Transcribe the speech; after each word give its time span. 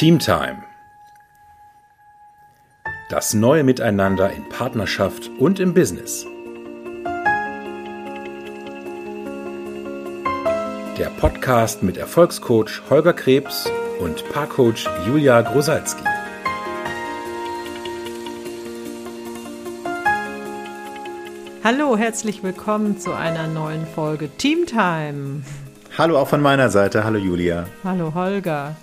Teamtime. 0.00 0.62
Das 3.10 3.34
neue 3.34 3.64
Miteinander 3.64 4.32
in 4.32 4.48
Partnerschaft 4.48 5.28
und 5.38 5.60
im 5.60 5.74
Business. 5.74 6.24
Der 10.96 11.10
Podcast 11.20 11.82
mit 11.82 11.98
Erfolgscoach 11.98 12.80
Holger 12.88 13.12
Krebs 13.12 13.70
und 13.98 14.26
Paarcoach 14.32 14.88
Julia 15.06 15.42
Grosalski. 15.42 16.02
Hallo, 21.62 21.98
herzlich 21.98 22.42
willkommen 22.42 22.98
zu 22.98 23.12
einer 23.12 23.48
neuen 23.48 23.86
Folge 23.86 24.30
Teamtime. 24.38 25.42
Hallo 25.98 26.18
auch 26.18 26.28
von 26.28 26.40
meiner 26.40 26.70
Seite. 26.70 27.04
Hallo 27.04 27.18
Julia. 27.18 27.66
Hallo 27.84 28.14
Holger. 28.14 28.76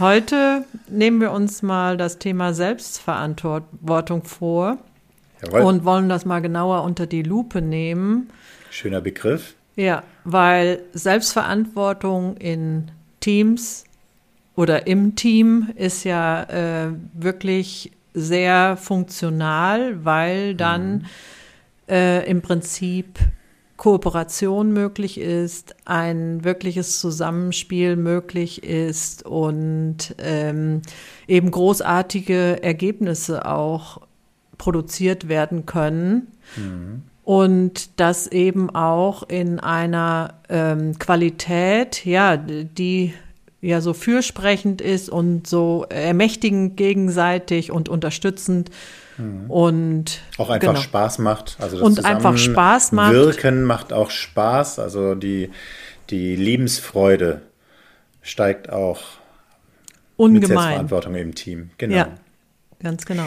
Heute 0.00 0.64
nehmen 0.88 1.20
wir 1.20 1.30
uns 1.30 1.62
mal 1.62 1.96
das 1.96 2.18
Thema 2.18 2.52
Selbstverantwortung 2.52 4.24
vor 4.24 4.78
Jawohl. 5.42 5.60
und 5.62 5.84
wollen 5.84 6.08
das 6.08 6.24
mal 6.24 6.40
genauer 6.40 6.82
unter 6.82 7.06
die 7.06 7.22
Lupe 7.22 7.62
nehmen. 7.62 8.30
Schöner 8.70 9.00
Begriff. 9.00 9.54
Ja, 9.76 10.02
weil 10.24 10.80
Selbstverantwortung 10.92 12.36
in 12.38 12.90
Teams 13.20 13.84
oder 14.56 14.86
im 14.86 15.14
Team 15.14 15.70
ist 15.76 16.04
ja 16.04 16.42
äh, 16.42 16.92
wirklich 17.12 17.92
sehr 18.14 18.76
funktional, 18.76 20.04
weil 20.04 20.54
dann 20.54 20.92
mhm. 20.92 21.04
äh, 21.88 22.24
im 22.28 22.42
Prinzip 22.42 23.18
Kooperation 23.76 24.72
möglich 24.72 25.18
ist, 25.18 25.74
ein 25.84 26.44
wirkliches 26.44 27.00
Zusammenspiel 27.00 27.96
möglich 27.96 28.62
ist 28.62 29.26
und 29.26 30.14
ähm, 30.18 30.82
eben 31.26 31.50
großartige 31.50 32.62
Ergebnisse 32.62 33.46
auch 33.46 34.00
produziert 34.58 35.28
werden 35.28 35.66
können. 35.66 36.28
Mhm. 36.56 37.02
Und 37.24 37.98
das 37.98 38.26
eben 38.26 38.70
auch 38.70 39.22
in 39.24 39.58
einer 39.58 40.34
ähm, 40.48 40.98
Qualität, 40.98 42.04
ja, 42.04 42.36
die 42.36 43.14
ja 43.60 43.80
so 43.80 43.94
fürsprechend 43.94 44.82
ist 44.82 45.08
und 45.08 45.46
so 45.46 45.86
ermächtigend 45.88 46.76
gegenseitig 46.76 47.72
und 47.72 47.88
unterstützend 47.88 48.70
Mhm. 49.18 49.50
Und 49.50 50.20
auch 50.38 50.50
einfach 50.50 50.68
genau. 50.68 50.80
Spaß 50.80 51.18
macht. 51.18 51.56
Also 51.60 51.78
das 51.78 51.86
und 51.86 52.04
einfach 52.04 52.36
Spaß 52.36 52.92
macht. 52.92 53.12
Wirken 53.12 53.64
macht 53.64 53.92
auch 53.92 54.10
Spaß. 54.10 54.78
Also 54.78 55.14
die, 55.14 55.50
die 56.10 56.36
Lebensfreude 56.36 57.42
steigt 58.22 58.70
auch 58.70 59.00
Ungemein. 60.16 60.40
mit 60.40 60.48
Selbstverantwortung 60.48 61.14
im 61.14 61.34
Team. 61.34 61.70
Genau. 61.78 61.96
Ja, 61.96 62.08
ganz 62.82 63.04
genau. 63.06 63.26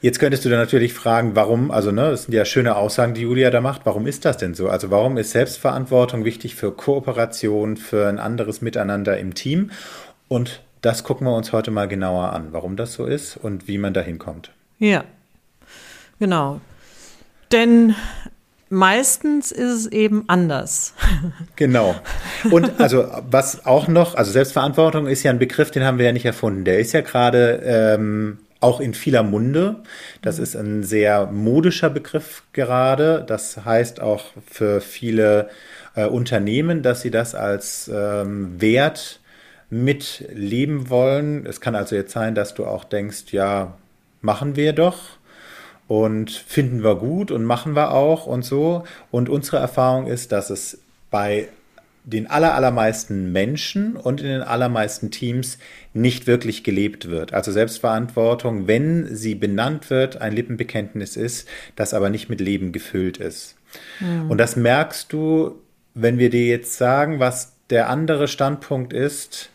Jetzt 0.00 0.18
könntest 0.18 0.44
du 0.44 0.48
dann 0.48 0.58
natürlich 0.58 0.94
fragen, 0.94 1.36
warum, 1.36 1.70
also 1.70 1.92
ne, 1.92 2.10
das 2.10 2.24
sind 2.24 2.34
ja 2.34 2.44
schöne 2.44 2.74
Aussagen, 2.74 3.14
die 3.14 3.20
Julia 3.20 3.50
da 3.50 3.60
macht. 3.60 3.82
Warum 3.84 4.08
ist 4.08 4.24
das 4.24 4.36
denn 4.36 4.52
so? 4.52 4.68
Also 4.68 4.90
warum 4.90 5.16
ist 5.16 5.30
Selbstverantwortung 5.30 6.24
wichtig 6.24 6.56
für 6.56 6.72
Kooperation, 6.72 7.76
für 7.76 8.08
ein 8.08 8.18
anderes 8.18 8.62
Miteinander 8.62 9.16
im 9.18 9.34
Team? 9.34 9.70
Und 10.26 10.62
das 10.80 11.04
gucken 11.04 11.28
wir 11.28 11.36
uns 11.36 11.52
heute 11.52 11.70
mal 11.70 11.86
genauer 11.86 12.32
an, 12.32 12.48
warum 12.50 12.74
das 12.74 12.94
so 12.94 13.06
ist 13.06 13.36
und 13.36 13.68
wie 13.68 13.78
man 13.78 13.94
da 13.94 14.00
hinkommt. 14.00 14.50
Ja, 14.78 15.04
genau. 16.18 16.60
Denn 17.52 17.94
meistens 18.72 19.52
ist 19.52 19.70
es 19.70 19.86
eben 19.86 20.24
anders. 20.28 20.94
Genau. 21.56 21.94
Und 22.50 22.80
also 22.80 23.06
was 23.30 23.66
auch 23.66 23.86
noch, 23.86 24.16
also 24.16 24.32
Selbstverantwortung 24.32 25.06
ist 25.06 25.22
ja 25.22 25.30
ein 25.30 25.38
Begriff, 25.38 25.70
den 25.70 25.84
haben 25.84 25.98
wir 25.98 26.06
ja 26.06 26.12
nicht 26.12 26.24
erfunden. 26.24 26.64
Der 26.64 26.80
ist 26.80 26.92
ja 26.92 27.02
gerade 27.02 27.62
ähm, 27.64 28.38
auch 28.58 28.80
in 28.80 28.94
vieler 28.94 29.22
Munde. 29.22 29.76
Das 30.22 30.38
ist 30.38 30.56
ein 30.56 30.82
sehr 30.82 31.26
modischer 31.26 31.90
Begriff 31.90 32.42
gerade. 32.52 33.24
Das 33.26 33.64
heißt 33.64 34.00
auch 34.00 34.24
für 34.50 34.80
viele 34.80 35.50
äh, 35.94 36.06
Unternehmen, 36.06 36.82
dass 36.82 37.02
sie 37.02 37.10
das 37.10 37.34
als 37.34 37.90
ähm, 37.92 38.60
Wert 38.60 39.20
mitleben 39.70 40.90
wollen. 40.90 41.46
Es 41.46 41.60
kann 41.60 41.74
also 41.74 41.94
jetzt 41.94 42.12
sein, 42.12 42.34
dass 42.34 42.54
du 42.54 42.66
auch 42.66 42.84
denkst, 42.84 43.32
ja, 43.32 43.74
machen 44.22 44.56
wir 44.56 44.72
doch 44.72 44.98
und 45.88 46.30
finden 46.30 46.82
wir 46.82 46.94
gut 46.94 47.30
und 47.30 47.44
machen 47.44 47.76
wir 47.76 47.92
auch 47.92 48.26
und 48.26 48.44
so. 48.44 48.84
Und 49.10 49.28
unsere 49.28 49.58
Erfahrung 49.58 50.06
ist, 50.06 50.32
dass 50.32 50.48
es 50.48 50.78
bei 51.10 51.48
den 52.04 52.26
allermeisten 52.26 53.30
Menschen 53.30 53.96
und 53.96 54.20
in 54.20 54.26
den 54.26 54.42
allermeisten 54.42 55.10
Teams 55.10 55.58
nicht 55.94 56.26
wirklich 56.26 56.64
gelebt 56.64 57.08
wird. 57.08 57.32
Also 57.32 57.52
Selbstverantwortung, 57.52 58.66
wenn 58.66 59.14
sie 59.14 59.34
benannt 59.34 59.88
wird, 59.90 60.20
ein 60.20 60.32
Lippenbekenntnis 60.32 61.16
ist, 61.16 61.48
das 61.76 61.94
aber 61.94 62.10
nicht 62.10 62.28
mit 62.28 62.40
Leben 62.40 62.72
gefüllt 62.72 63.18
ist. 63.18 63.54
Mhm. 64.00 64.30
Und 64.30 64.38
das 64.38 64.56
merkst 64.56 65.12
du, 65.12 65.60
wenn 65.94 66.18
wir 66.18 66.30
dir 66.30 66.46
jetzt 66.46 66.76
sagen, 66.76 67.20
was 67.20 67.52
der 67.70 67.88
andere 67.88 68.26
Standpunkt 68.26 68.92
ist, 68.92 69.50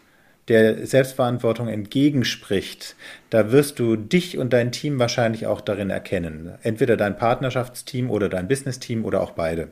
der 0.48 0.86
Selbstverantwortung 0.88 1.68
entgegenspricht, 1.68 2.96
da 3.30 3.52
wirst 3.52 3.80
du 3.80 3.98
dich 3.98 4.38
und 4.38 4.54
dein 4.54 4.72
Team 4.72 4.98
wahrscheinlich 4.98 5.46
auch 5.46 5.60
darin 5.60 5.90
erkennen. 5.90 6.52
Entweder 6.64 6.96
dein 6.96 7.18
Partnerschaftsteam 7.18 8.10
oder 8.10 8.30
dein 8.30 8.48
Businessteam 8.48 9.04
oder 9.04 9.22
auch 9.22 9.32
beide. 9.32 9.68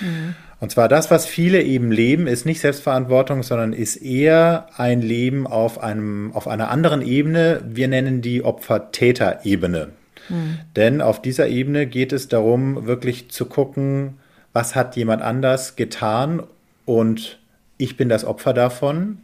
Mhm. 0.00 0.34
Und 0.58 0.70
zwar 0.72 0.88
das, 0.88 1.10
was 1.10 1.26
viele 1.26 1.62
eben 1.62 1.92
leben, 1.92 2.26
ist 2.26 2.46
nicht 2.46 2.60
Selbstverantwortung, 2.60 3.42
sondern 3.42 3.72
ist 3.72 3.96
eher 3.96 4.68
ein 4.76 5.00
Leben 5.00 5.46
auf 5.46 5.80
einem, 5.80 6.32
auf 6.32 6.48
einer 6.48 6.70
anderen 6.70 7.02
Ebene. 7.02 7.60
Wir 7.64 7.88
nennen 7.88 8.20
die 8.20 8.42
Opfer-Täter-Ebene. 8.42 9.90
Mhm. 10.28 10.58
Denn 10.74 11.00
auf 11.02 11.22
dieser 11.22 11.46
Ebene 11.46 11.86
geht 11.86 12.12
es 12.12 12.26
darum, 12.26 12.86
wirklich 12.86 13.30
zu 13.30 13.46
gucken, 13.46 14.14
was 14.52 14.74
hat 14.74 14.96
jemand 14.96 15.22
anders 15.22 15.76
getan 15.76 16.42
und 16.84 17.38
ich 17.78 17.96
bin 17.96 18.08
das 18.08 18.24
Opfer 18.24 18.54
davon 18.54 19.18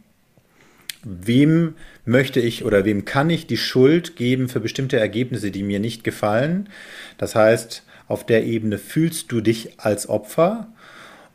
wem 1.03 1.75
möchte 2.05 2.39
ich 2.39 2.65
oder 2.65 2.85
wem 2.85 3.05
kann 3.05 3.29
ich 3.29 3.47
die 3.47 3.57
Schuld 3.57 4.15
geben 4.15 4.49
für 4.49 4.59
bestimmte 4.59 4.99
Ergebnisse, 4.99 5.51
die 5.51 5.63
mir 5.63 5.79
nicht 5.79 6.03
gefallen. 6.03 6.69
Das 7.17 7.35
heißt, 7.35 7.83
auf 8.07 8.25
der 8.25 8.45
Ebene 8.45 8.77
fühlst 8.77 9.31
du 9.31 9.41
dich 9.41 9.79
als 9.79 10.09
Opfer 10.09 10.67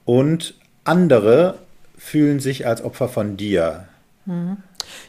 und 0.05 0.55
andere 0.85 1.59
fühlen 1.97 2.41
sich 2.41 2.67
als 2.67 2.83
Opfer 2.83 3.09
von 3.09 3.37
dir. 3.37 3.89
Mhm. 4.27 4.59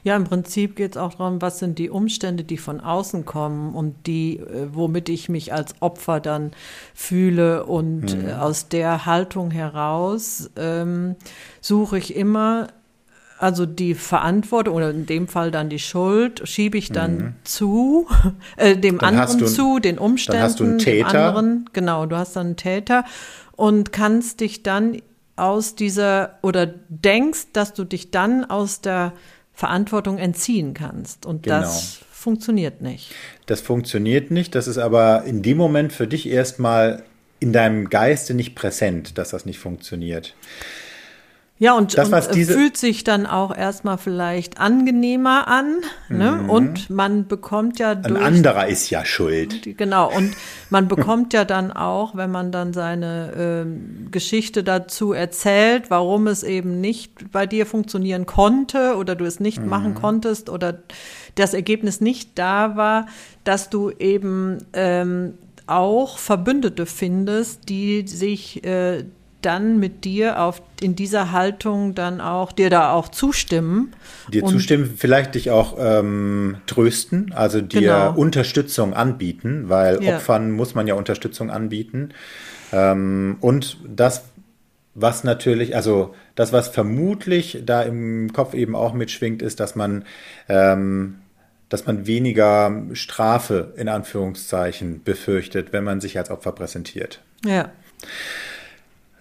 Ja, 0.04 0.16
im 0.16 0.26
Prinzip 0.26 0.76
geht 0.76 0.92
es 0.92 0.98
auch 0.98 1.14
darum, 1.16 1.42
was 1.42 1.60
sind 1.60 1.80
die 1.80 1.90
Umstände, 1.90 2.44
die 2.44 2.58
von 2.58 2.82
außen 2.82 3.26
kommen 3.26 3.74
und 3.74 4.08
die, 4.08 4.38
äh, 4.38 4.68
womit 4.74 5.10
ich 5.10 5.30
mich 5.30 5.54
als 5.54 5.82
Opfer 5.82 6.20
dann 6.20 6.52
fühle. 6.94 7.66
Und 7.66 8.18
mhm. 8.18 8.32
aus 8.32 8.68
der 8.68 9.06
Haltung 9.06 9.52
heraus 9.52 10.50
ähm, 10.58 11.16
suche 11.62 11.98
ich 11.98 12.16
immer 12.16 12.68
also 13.40 13.66
die 13.66 13.96
Verantwortung 13.96 14.76
oder 14.76 14.92
in 14.92 15.06
dem 15.06 15.28
Fall 15.30 15.50
dann 15.50 15.70
die 15.70 15.80
Schuld 15.80 16.42
schiebe 16.48 16.78
ich 16.78 16.92
dann 16.92 17.18
mhm. 17.18 17.34
zu, 17.46 18.08
äh, 18.58 18.76
dem 18.76 18.98
dann 18.98 19.18
anderen 19.18 19.48
zu, 19.48 19.80
den 19.80 19.98
Umständen, 19.98 20.42
dann 20.42 20.50
hast 20.50 20.60
du 20.60 20.66
einen 20.66 20.80
Täter. 20.80 21.10
dem 21.10 21.18
anderen. 21.18 21.70
Genau, 21.72 22.06
du 22.06 22.18
hast 22.18 22.36
dann 22.36 22.48
einen 22.48 22.56
Täter 22.58 23.06
und 23.56 23.94
kannst 23.94 24.42
dich 24.42 24.62
dann 24.62 25.02
aus 25.38 25.76
dieser 25.76 26.38
oder 26.42 26.68
denkst, 26.90 27.48
dass 27.54 27.74
du 27.74 27.86
dich 27.86 28.12
dann 28.12 28.44
aus 28.44 28.82
der 28.82 29.14
Verantwortung 29.54 30.18
entziehen 30.18 30.74
kannst. 30.74 31.26
Und 31.26 31.44
genau. 31.44 31.62
das 31.62 32.00
funktioniert 32.12 32.82
nicht. 32.82 33.12
Das 33.46 33.62
funktioniert 33.62 34.32
nicht. 34.32 34.54
Das 34.54 34.68
ist 34.68 34.78
aber 34.78 35.24
in 35.24 35.42
dem 35.42 35.58
Moment 35.58 35.94
für 35.94 36.08
dich 36.08 36.28
erstmal 36.28 37.04
in 37.40 37.54
deinem 37.54 37.90
Geiste 37.90 38.34
nicht 38.34 38.56
präsent, 38.56 39.18
dass 39.18 39.30
das 39.30 39.46
nicht 39.46 39.60
funktioniert. 39.60 40.36
Ja, 41.62 41.74
und, 41.74 41.98
das, 41.98 42.10
und 42.10 42.36
diese 42.36 42.54
fühlt 42.54 42.78
sich 42.78 43.04
dann 43.04 43.26
auch 43.26 43.56
erstmal 43.56 43.98
vielleicht 43.98 44.62
angenehmer 44.62 45.50
an. 45.50 45.82
Ne? 46.08 46.40
Mhm. 46.44 46.50
Und 46.50 46.90
man 46.90 47.28
bekommt 47.28 47.80
ja 47.80 47.96
durch. 47.96 48.16
Ein 48.16 48.24
anderer 48.24 48.68
ist 48.68 48.90
ja 48.90 49.04
schuld. 49.04 49.78
Genau. 49.78 50.10
Und 50.10 50.38
man 50.70 50.88
bekommt 50.88 51.34
ja 51.34 51.44
dann 51.44 51.74
auch, 51.74 52.16
wenn 52.16 52.32
man 52.32 52.54
dann 52.54 52.72
seine 52.72 53.66
äh, 53.66 54.10
Geschichte 54.10 54.64
dazu 54.64 55.12
erzählt, 55.12 55.90
warum 55.90 56.28
es 56.28 56.44
eben 56.44 56.80
nicht 56.80 57.30
bei 57.34 57.46
dir 57.46 57.66
funktionieren 57.66 58.26
konnte 58.26 58.96
oder 58.96 59.16
du 59.16 59.26
es 59.26 59.42
nicht 59.42 59.62
mhm. 59.62 59.68
machen 59.68 59.96
konntest 59.96 60.50
oder 60.50 60.80
das 61.36 61.54
Ergebnis 61.54 62.00
nicht 62.00 62.40
da 62.40 62.78
war, 62.78 63.08
dass 63.44 63.70
du 63.70 63.92
eben 63.92 64.60
ähm, 64.72 65.34
auch 65.68 66.20
Verbündete 66.20 66.86
findest, 66.86 67.68
die 67.68 68.08
sich 68.08 68.64
äh, 68.64 69.04
dann 69.42 69.80
mit 69.80 70.06
dir 70.06 70.42
auf 70.42 70.62
in 70.82 70.96
dieser 70.96 71.32
Haltung 71.32 71.96
dann 71.96 72.22
auch 72.22 72.52
dir 72.52 72.70
da 72.70 72.92
auch 72.92 73.10
zustimmen. 73.10 73.94
Dir 74.32 74.46
zustimmen, 74.46 74.96
vielleicht 74.98 75.36
dich 75.36 75.52
auch 75.52 75.78
ähm, 75.80 76.58
trösten, 76.68 77.34
also 77.34 77.62
dir 77.62 77.82
genau. 77.82 78.14
Unterstützung 78.14 78.94
anbieten, 78.94 79.70
weil 79.70 80.04
ja. 80.04 80.16
Opfern 80.16 80.52
muss 80.52 80.76
man 80.76 80.88
ja 80.88 80.94
Unterstützung 80.96 81.50
anbieten. 81.50 82.10
Ähm, 82.72 83.38
und 83.42 83.78
das, 83.88 84.26
was 84.96 85.24
natürlich, 85.24 85.76
also 85.76 86.14
das, 86.36 86.54
was 86.54 86.70
vermutlich 86.70 87.64
da 87.66 87.82
im 87.82 88.32
Kopf 88.34 88.54
eben 88.54 88.76
auch 88.76 88.94
mitschwingt, 88.94 89.42
ist, 89.42 89.60
dass 89.60 89.76
man, 89.76 90.06
ähm, 90.48 91.16
dass 91.70 91.86
man 91.86 92.08
weniger 92.08 92.84
Strafe 92.94 93.74
in 93.78 93.90
Anführungszeichen 93.90 95.04
befürchtet, 95.04 95.74
wenn 95.74 95.84
man 95.84 96.02
sich 96.02 96.18
als 96.18 96.30
Opfer 96.30 96.52
präsentiert. 96.52 97.22
Ja. 97.46 97.72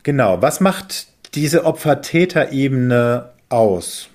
Genau. 0.09 0.41
Was 0.41 0.61
macht 0.61 1.09
diese 1.35 1.67
Opfer-Täter-Ebene 1.67 3.29
aus? 3.51 4.09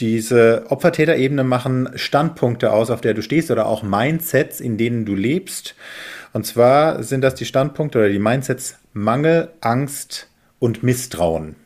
Diese 0.00 0.64
Opfer-Täter-Ebene 0.70 1.44
machen 1.44 1.90
Standpunkte 1.94 2.72
aus, 2.72 2.88
auf 2.88 3.02
der 3.02 3.12
du 3.12 3.20
stehst 3.20 3.50
oder 3.50 3.66
auch 3.66 3.82
Mindsets, 3.82 4.60
in 4.60 4.78
denen 4.78 5.04
du 5.04 5.14
lebst. 5.14 5.74
Und 6.32 6.46
zwar 6.46 7.02
sind 7.02 7.20
das 7.20 7.34
die 7.34 7.44
Standpunkte 7.44 7.98
oder 7.98 8.08
die 8.08 8.18
Mindsets 8.18 8.78
Mangel, 8.94 9.50
Angst, 9.60 10.28
und 10.58 10.82
Misstrauen. 10.82 11.56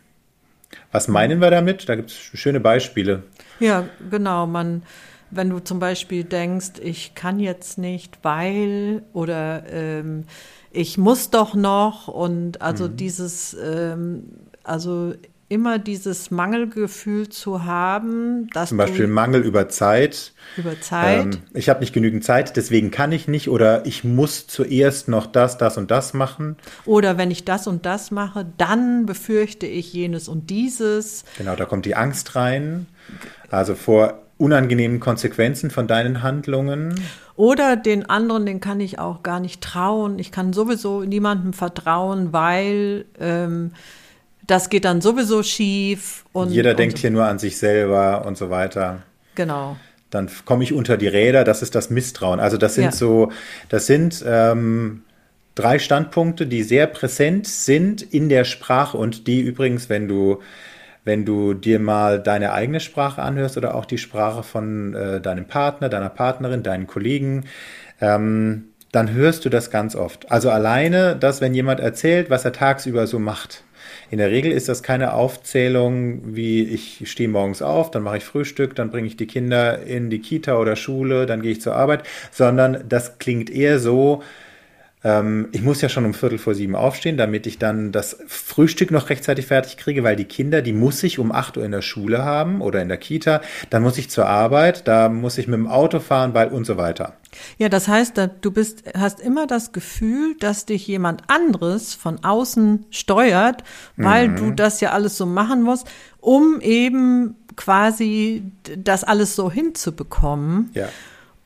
Was 0.90 1.06
meinen 1.06 1.40
wir 1.40 1.52
damit? 1.52 1.88
Da 1.88 1.94
gibt 1.94 2.11
es 2.11 2.17
schöne 2.17 2.58
Beispiele. 2.58 3.22
Ja, 3.61 3.84
genau. 4.11 4.49
Man, 4.49 4.82
wenn 5.31 5.49
du 5.49 5.61
zum 5.61 5.78
Beispiel 5.78 6.25
denkst, 6.25 6.81
ich 6.82 7.14
kann 7.14 7.38
jetzt 7.38 7.78
nicht, 7.78 8.19
weil 8.22 9.02
oder 9.12 9.62
ähm, 9.70 10.25
ich 10.72 10.99
muss 10.99 11.31
doch 11.31 11.55
noch 11.55 12.08
und 12.08 12.62
also 12.62 12.88
mhm. 12.88 12.96
dieses, 12.96 13.56
ähm, 13.62 14.25
also 14.62 15.14
immer 15.50 15.81
dieses 15.81 16.31
Mangelgefühl 16.31 17.28
zu 17.28 17.64
haben, 17.64 18.49
dass 18.55 18.69
zum 18.69 18.78
Beispiel 18.78 19.08
Mangel 19.08 19.43
über 19.43 19.69
Zeit. 19.69 20.32
Über 20.56 20.81
Zeit. 20.81 21.34
Ähm, 21.34 21.43
ich 21.55 21.69
habe 21.69 21.81
nicht 21.81 21.93
genügend 21.93 22.25
Zeit, 22.25 22.56
deswegen 22.56 22.93
kann 22.93 23.11
ich 23.11 23.26
nicht 23.26 23.49
oder 23.49 23.84
ich 23.84 24.05
muss 24.05 24.46
zuerst 24.46 25.08
noch 25.08 25.26
das, 25.26 25.58
das 25.58 25.76
und 25.76 25.90
das 25.90 26.14
machen. 26.14 26.56
Oder 26.84 27.19
wenn 27.19 27.32
ich 27.32 27.44
das 27.44 27.67
und 27.67 27.84
das 27.84 28.12
mache, 28.12 28.46
dann 28.58 29.06
befürchte 29.06 29.67
ich 29.67 29.93
jenes 29.93 30.28
und 30.28 30.50
dieses. 30.50 31.25
Genau, 31.37 31.56
da 31.56 31.64
kommt 31.64 31.84
die 31.84 31.96
Angst 31.96 32.37
rein. 32.37 32.87
Also 33.50 33.75
vor 33.75 34.22
unangenehmen 34.40 35.00
Konsequenzen 35.00 35.70
von 35.70 35.87
deinen 35.87 36.22
Handlungen. 36.22 37.00
Oder 37.37 37.76
den 37.76 38.06
anderen, 38.08 38.46
den 38.46 38.60
kann 38.60 38.81
ich 38.81 38.98
auch 38.98 39.22
gar 39.22 39.38
nicht 39.38 39.60
trauen. 39.60 40.19
Ich 40.19 40.32
kann 40.32 40.52
sowieso 40.52 41.02
niemandem 41.02 41.52
vertrauen, 41.52 42.32
weil 42.32 43.04
ähm, 43.20 43.72
das 44.46 44.70
geht 44.70 44.87
dann 44.87 45.02
sowieso 45.02 45.42
schief. 45.42 46.25
Und, 46.32 46.50
Jeder 46.50 46.70
und, 46.70 46.78
denkt 46.78 46.98
hier 46.98 47.10
nur 47.10 47.26
an 47.26 47.38
sich 47.38 47.58
selber 47.58 48.25
und 48.26 48.38
so 48.38 48.48
weiter. 48.48 49.02
Genau. 49.34 49.76
Dann 50.08 50.28
komme 50.44 50.64
ich 50.64 50.72
unter 50.72 50.96
die 50.96 51.06
Räder, 51.06 51.44
das 51.44 51.62
ist 51.62 51.75
das 51.75 51.90
Misstrauen. 51.90 52.40
Also 52.40 52.56
das 52.56 52.75
sind 52.75 52.84
ja. 52.84 52.93
so, 52.93 53.31
das 53.69 53.86
sind 53.86 54.25
ähm, 54.26 55.02
drei 55.54 55.78
Standpunkte, 55.78 56.46
die 56.46 56.62
sehr 56.62 56.86
präsent 56.86 57.46
sind 57.46 58.02
in 58.02 58.28
der 58.28 58.44
Sprache 58.44 58.96
und 58.96 59.26
die 59.26 59.40
übrigens, 59.40 59.88
wenn 59.88 60.08
du 60.08 60.40
wenn 61.05 61.25
du 61.25 61.55
dir 61.55 61.79
mal 61.79 62.20
deine 62.20 62.52
eigene 62.52 62.81
Sprache 62.81 63.23
anhörst 63.23 63.56
oder 63.56 63.75
auch 63.75 63.85
die 63.85 63.99
Sprache 63.99 64.43
von 64.43 64.94
äh, 64.94 65.20
deinem 65.20 65.47
Partner, 65.47 65.88
deiner 65.88 66.11
Partnerin, 66.11 66.62
deinen 66.62 66.87
Kollegen, 66.87 67.44
ähm, 68.00 68.67
dann 68.93 69.12
hörst 69.12 69.44
du 69.44 69.49
das 69.49 69.70
ganz 69.70 69.94
oft. 69.94 70.31
Also 70.31 70.50
alleine, 70.50 71.17
dass 71.17 71.41
wenn 71.41 71.55
jemand 71.55 71.81
erzählt, 71.81 72.29
was 72.29 72.44
er 72.44 72.52
tagsüber 72.52 73.06
so 73.06 73.19
macht, 73.19 73.64
in 74.11 74.19
der 74.19 74.31
Regel 74.31 74.50
ist 74.50 74.69
das 74.69 74.82
keine 74.82 75.14
Aufzählung 75.14 76.35
wie 76.35 76.64
ich 76.64 77.08
stehe 77.11 77.29
morgens 77.29 77.62
auf, 77.62 77.91
dann 77.91 78.03
mache 78.03 78.19
ich 78.19 78.25
Frühstück, 78.25 78.75
dann 78.75 78.91
bringe 78.91 79.06
ich 79.06 79.17
die 79.17 79.26
Kinder 79.26 79.82
in 79.82 80.11
die 80.11 80.20
Kita 80.20 80.58
oder 80.58 80.75
Schule, 80.76 81.26
dann 81.26 81.43
gehe 81.43 81.53
ich 81.53 81.61
zur 81.61 81.76
Arbeit, 81.76 82.03
sondern 82.32 82.85
das 82.88 83.19
klingt 83.19 83.50
eher 83.50 83.79
so, 83.79 84.23
ähm, 85.02 85.49
ich 85.52 85.62
muss 85.62 85.81
ja 85.81 85.88
schon 85.88 86.05
um 86.05 86.14
Viertel 86.14 86.38
vor 86.38 86.55
sieben 86.55 86.75
aufstehen, 86.75 87.17
damit 87.17 87.47
ich 87.47 87.58
dann 87.58 87.91
das 87.93 88.19
Frühstück 88.26 88.91
noch 88.91 89.08
rechtzeitig 89.08 89.47
fertig 89.47 89.76
kriege, 89.76 90.05
weil 90.05 90.17
die 90.17 90.25
Kinder, 90.25 90.61
die 90.62 90.73
muss 90.73 91.02
ich 91.02 91.19
um 91.19 91.32
acht 91.32 91.56
Uhr 91.56 91.64
in 91.64 91.73
der 91.73 91.82
Schule 91.82 92.25
haben 92.25 92.61
oder 92.61 92.82
in 92.82 92.88
der 92.88 92.99
Kita. 92.99 93.41
Dann 93.70 93.82
muss 93.82 93.97
ich 93.99 94.11
zur 94.11 94.26
Arbeit, 94.26 94.87
da 94.87 95.08
muss 95.08 95.38
ich 95.38 95.47
mit 95.47 95.58
dem 95.58 95.69
Auto 95.69 96.00
fahren, 96.00 96.35
weil 96.35 96.49
und 96.49 96.64
so 96.64 96.76
weiter. 96.76 97.14
Ja, 97.58 97.69
das 97.69 97.88
heißt, 97.88 98.20
du 98.41 98.50
bist, 98.50 98.82
hast 98.94 99.20
immer 99.20 99.47
das 99.47 99.73
Gefühl, 99.73 100.35
dass 100.38 100.67
dich 100.67 100.87
jemand 100.87 101.23
anderes 101.29 101.94
von 101.94 102.25
außen 102.25 102.87
steuert, 102.91 103.62
weil 103.96 104.29
mhm. 104.29 104.37
du 104.37 104.50
das 104.50 104.81
ja 104.81 104.91
alles 104.91 105.17
so 105.17 105.26
machen 105.26 105.62
musst, 105.62 105.88
um 106.19 106.61
eben 106.61 107.37
quasi 107.56 108.43
das 108.76 109.05
alles 109.05 109.37
so 109.37 109.50
hinzubekommen. 109.50 110.70
Ja. 110.75 110.88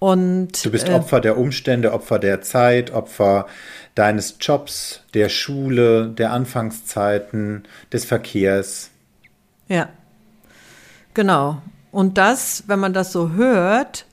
Und, 0.04 0.62
du 0.62 0.70
bist 0.70 0.90
äh, 0.90 0.92
Opfer 0.92 1.22
der 1.22 1.38
Umstände, 1.38 1.94
Opfer 1.94 2.18
der 2.18 2.42
Zeit, 2.42 2.90
Opfer 2.90 3.46
deines 3.94 4.36
Jobs, 4.38 5.00
der 5.14 5.30
Schule, 5.30 6.08
der 6.08 6.30
Anfangszeiten, 6.30 7.62
des 7.90 8.04
Verkehrs. 8.04 8.90
Ja, 9.66 9.88
genau. 11.14 11.62
Und 11.90 12.18
das, 12.18 12.64
wenn 12.66 12.80
man 12.80 12.92
das 12.92 13.12
so 13.12 13.30
hört, 13.30 14.04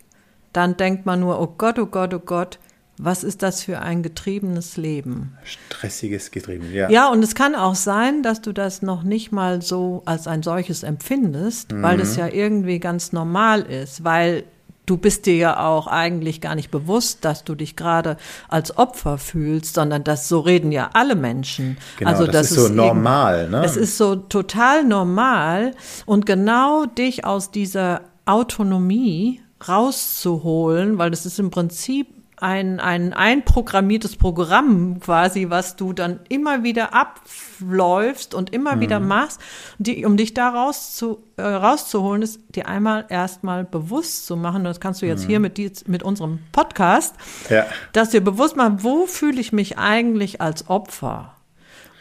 dann 0.53 0.77
denkt 0.77 1.05
man 1.05 1.19
nur, 1.19 1.41
oh 1.41 1.53
Gott, 1.57 1.77
oh 1.77 1.87
Gott, 1.87 2.13
oh 2.13 2.19
Gott, 2.19 2.57
was 2.97 3.25
ist 3.25 3.43
das 3.43 3.61
für 3.61 3.79
ein 3.79 4.01
getriebenes 4.01 4.77
Leben? 4.77 5.37
Stressiges 5.43 6.31
Getrieben, 6.31 6.71
ja. 6.71 6.89
Ja, 6.89 7.09
und 7.09 7.21
es 7.21 7.35
kann 7.35 7.53
auch 7.53 7.75
sein, 7.75 8.23
dass 8.23 8.41
du 8.41 8.53
das 8.53 8.81
noch 8.81 9.03
nicht 9.03 9.33
mal 9.33 9.61
so 9.61 10.03
als 10.05 10.25
ein 10.25 10.41
solches 10.41 10.83
empfindest, 10.83 11.73
mhm. 11.73 11.81
weil 11.83 11.97
das 11.97 12.15
ja 12.15 12.29
irgendwie 12.29 12.79
ganz 12.79 13.11
normal 13.11 13.63
ist, 13.63 14.05
weil 14.05 14.45
du 14.91 14.97
bist 14.97 15.25
dir 15.25 15.37
ja 15.37 15.65
auch 15.65 15.87
eigentlich 15.87 16.41
gar 16.41 16.53
nicht 16.53 16.69
bewusst, 16.69 17.23
dass 17.23 17.45
du 17.45 17.55
dich 17.55 17.77
gerade 17.77 18.17
als 18.49 18.77
Opfer 18.77 19.17
fühlst, 19.17 19.75
sondern 19.75 20.03
das 20.03 20.27
so 20.27 20.41
reden 20.41 20.73
ja 20.73 20.89
alle 20.91 21.15
Menschen. 21.15 21.77
Genau, 21.97 22.11
also 22.11 22.25
das, 22.25 22.49
das 22.49 22.51
ist 22.51 22.67
so 22.67 22.73
normal. 22.73 23.43
Eben, 23.43 23.51
ne? 23.51 23.63
Es 23.63 23.77
ist 23.77 23.97
so 23.97 24.17
total 24.17 24.83
normal 24.83 25.71
und 26.05 26.25
genau 26.25 26.85
dich 26.85 27.23
aus 27.23 27.51
dieser 27.51 28.01
Autonomie 28.25 29.41
rauszuholen, 29.65 30.97
weil 30.97 31.09
das 31.09 31.25
ist 31.25 31.39
im 31.39 31.51
Prinzip 31.51 32.07
ein, 32.41 32.79
ein 32.79 33.13
einprogrammiertes 33.13 34.15
Programm 34.15 34.99
quasi, 34.99 35.49
was 35.49 35.75
du 35.75 35.93
dann 35.93 36.21
immer 36.27 36.63
wieder 36.63 36.93
abläufst 36.93 38.33
und 38.33 38.51
immer 38.51 38.75
mhm. 38.75 38.79
wieder 38.81 38.99
machst. 38.99 39.39
Die, 39.77 40.03
um 40.05 40.17
dich 40.17 40.33
da 40.33 40.49
raus 40.49 40.95
zu, 40.95 41.23
äh, 41.37 41.43
rauszuholen, 41.43 42.23
ist 42.23 42.39
dir 42.49 42.67
einmal 42.67 43.05
erstmal 43.09 43.63
bewusst 43.63 44.25
zu 44.25 44.35
machen, 44.35 44.63
das 44.63 44.79
kannst 44.79 45.03
du 45.03 45.05
jetzt 45.05 45.25
mhm. 45.25 45.29
hier 45.29 45.39
mit, 45.39 45.57
die, 45.57 45.71
mit 45.85 46.01
unserem 46.01 46.39
Podcast, 46.51 47.15
ja. 47.49 47.65
dass 47.93 48.09
dir 48.09 48.21
bewusst 48.21 48.55
machen, 48.55 48.79
wo 48.81 49.05
fühle 49.05 49.39
ich 49.39 49.53
mich 49.53 49.77
eigentlich 49.77 50.41
als 50.41 50.67
Opfer? 50.67 51.35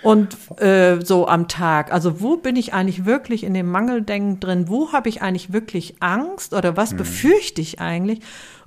Und 0.03 0.35
äh, 0.59 1.05
so 1.05 1.29
am 1.29 1.49
Tag, 1.49 1.93
also 1.93 2.23
wo 2.23 2.39
bin 2.39 2.57
ich 2.57 2.73
eigentlich 2.73 3.05
wirklich 3.05 3.45
in 3.45 3.53
dem 3.53 3.71
Mangeldenken 3.71 4.41
drin? 4.41 4.69
Wo 4.69 4.93
habe 4.93 5.11
ich 5.11 5.21
eigentlich 5.21 5.53
wirklich 5.53 5.97
Angst 6.01 6.55
oder 6.55 6.79
was 6.79 6.93
mhm. 6.93 6.97
befürchte 6.97 7.61
ich 7.61 7.81
eigentlich? 7.81 8.21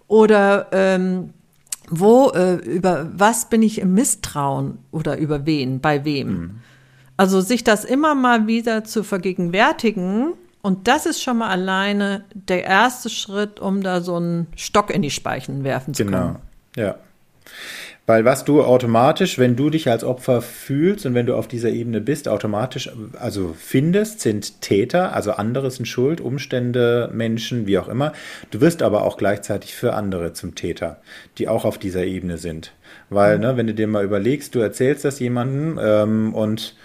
Oder 0.07 0.67
ähm, 0.71 1.33
wo, 1.89 2.29
äh, 2.31 2.55
über 2.55 3.09
was 3.13 3.49
bin 3.49 3.61
ich 3.61 3.79
im 3.79 3.93
Misstrauen 3.93 4.79
oder 4.91 5.17
über 5.17 5.45
wen, 5.45 5.79
bei 5.79 6.05
wem? 6.05 6.27
Mhm. 6.27 6.51
Also 7.17 7.41
sich 7.41 7.63
das 7.63 7.85
immer 7.85 8.15
mal 8.15 8.47
wieder 8.47 8.83
zu 8.83 9.03
vergegenwärtigen, 9.03 10.33
und 10.63 10.87
das 10.87 11.05
ist 11.05 11.21
schon 11.21 11.39
mal 11.39 11.49
alleine 11.49 12.23
der 12.33 12.63
erste 12.63 13.09
Schritt, 13.09 13.59
um 13.59 13.83
da 13.83 13.99
so 13.99 14.15
einen 14.15 14.47
Stock 14.55 14.91
in 14.91 15.01
die 15.01 15.09
Speichen 15.09 15.65
werfen 15.65 15.93
zu 15.93 16.05
können. 16.05 16.37
Genau, 16.75 16.87
ja. 16.87 16.95
Weil 18.05 18.25
was 18.25 18.43
du 18.43 18.61
automatisch, 18.63 19.39
wenn 19.39 19.55
du 19.55 19.69
dich 19.69 19.89
als 19.89 20.03
Opfer 20.03 20.41
fühlst 20.41 21.05
und 21.05 21.13
wenn 21.13 21.25
du 21.25 21.35
auf 21.35 21.47
dieser 21.47 21.69
Ebene 21.69 22.01
bist, 22.01 22.27
automatisch 22.27 22.89
also 23.17 23.55
findest, 23.57 24.19
sind 24.19 24.59
Täter, 24.59 25.13
also 25.13 25.31
andere 25.31 25.71
sind 25.71 25.85
schuld, 25.85 26.19
Umstände, 26.19 27.09
Menschen, 27.13 27.65
wie 27.65 27.77
auch 27.77 27.87
immer. 27.87 28.11
Du 28.51 28.59
wirst 28.59 28.83
aber 28.83 29.03
auch 29.03 29.15
gleichzeitig 29.15 29.73
für 29.73 29.93
andere 29.93 30.33
zum 30.33 30.53
Täter, 30.53 30.99
die 31.37 31.47
auch 31.47 31.63
auf 31.63 31.77
dieser 31.77 32.03
Ebene 32.03 32.37
sind. 32.37 32.73
Weil, 33.09 33.39
ne, 33.39 33.55
wenn 33.55 33.67
du 33.67 33.73
dir 33.73 33.87
mal 33.87 34.03
überlegst, 34.03 34.53
du 34.53 34.59
erzählst 34.59 35.05
das 35.05 35.19
jemandem 35.19 35.79
ähm, 35.81 36.33
und 36.33 36.75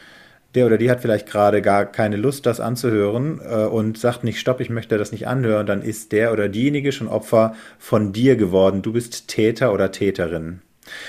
der 0.55 0.67
oder 0.67 0.79
die 0.79 0.91
hat 0.91 1.01
vielleicht 1.01 1.27
gerade 1.27 1.63
gar 1.63 1.85
keine 1.87 2.17
Lust, 2.17 2.47
das 2.47 2.61
anzuhören 2.61 3.41
äh, 3.45 3.65
und 3.65 3.99
sagt 3.99 4.23
nicht, 4.23 4.39
stopp, 4.39 4.61
ich 4.61 4.71
möchte 4.71 4.97
das 4.99 5.11
nicht 5.11 5.27
anhören, 5.27 5.67
dann 5.67 5.83
ist 5.83 6.13
der 6.13 6.33
oder 6.33 6.49
diejenige 6.49 6.93
schon 6.93 7.09
Opfer 7.09 7.55
von 7.79 8.13
dir 8.13 8.37
geworden. 8.37 8.83
Du 8.83 8.93
bist 8.93 9.27
Täter 9.27 9.73
oder 9.73 9.91
Täterin. 9.91 10.61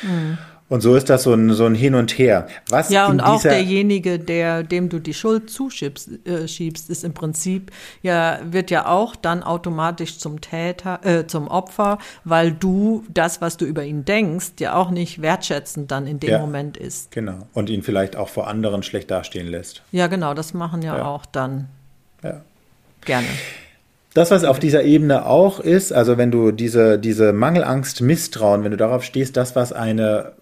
Mhm. 0.02 0.38
Und 0.70 0.82
so 0.82 0.96
ist 0.96 1.10
das 1.10 1.24
so 1.24 1.34
ein, 1.34 1.52
so 1.54 1.66
ein 1.66 1.74
Hin 1.74 1.96
und 1.96 2.18
Her. 2.18 2.48
Was 2.70 2.90
ja, 2.90 3.08
und 3.08 3.22
auch 3.22 3.42
derjenige, 3.42 4.20
der, 4.20 4.62
dem 4.62 4.88
du 4.88 5.00
die 5.00 5.16
Schuld 5.16 5.50
zuschiebst, 5.50 6.28
äh, 6.28 6.48
schiebst, 6.48 6.92
ist 6.92 7.04
im 7.04 7.14
Prinzip 7.14 7.72
ja, 8.04 8.40
wird 8.44 8.70
ja 8.70 8.86
auch 8.86 9.16
dann 9.16 9.42
automatisch 9.42 10.20
zum 10.20 10.42
Täter, 10.42 11.00
äh, 11.04 11.26
zum 11.26 11.48
Opfer, 11.48 11.98
weil 12.24 12.52
du 12.52 13.04
das, 13.10 13.42
was 13.42 13.58
du 13.58 13.66
über 13.66 13.84
ihn 13.84 14.06
denkst, 14.06 14.54
ja 14.60 14.76
auch 14.76 14.92
nicht 14.92 15.24
wertschätzend 15.24 15.90
dann 15.90 16.06
in 16.06 16.20
dem 16.20 16.30
ja, 16.30 16.40
Moment 16.40 16.78
ist. 16.78 17.10
Genau. 17.12 17.48
Und 17.54 17.72
ihn 17.72 17.82
vielleicht 17.82 18.16
auch 18.16 18.30
vor 18.30 18.48
anderen 18.48 18.84
schlecht 18.84 19.10
dastehen 19.10 19.48
lässt. 19.48 19.82
Ja, 19.92 20.06
genau, 20.06 20.36
das 20.36 20.54
machen 20.54 20.84
ja, 20.84 20.98
ja. 20.98 21.06
auch 21.06 21.26
dann 21.26 21.68
ja. 22.24 22.42
gerne. 23.06 23.28
Das, 24.14 24.32
was 24.32 24.44
auf 24.44 24.60
dieser 24.60 24.84
Ebene 24.84 25.26
auch 25.26 25.60
ist, 25.60 25.92
also 25.92 26.18
wenn 26.18 26.32
du 26.32 26.52
diese, 26.52 26.98
diese 26.98 27.32
Mangelangst, 27.32 28.02
Misstrauen, 28.02 28.64
wenn 28.64 28.72
du 28.72 28.78
darauf 28.78 29.04
stehst, 29.04 29.38
das, 29.38 29.56
was 29.56 29.72
eine 29.72 30.34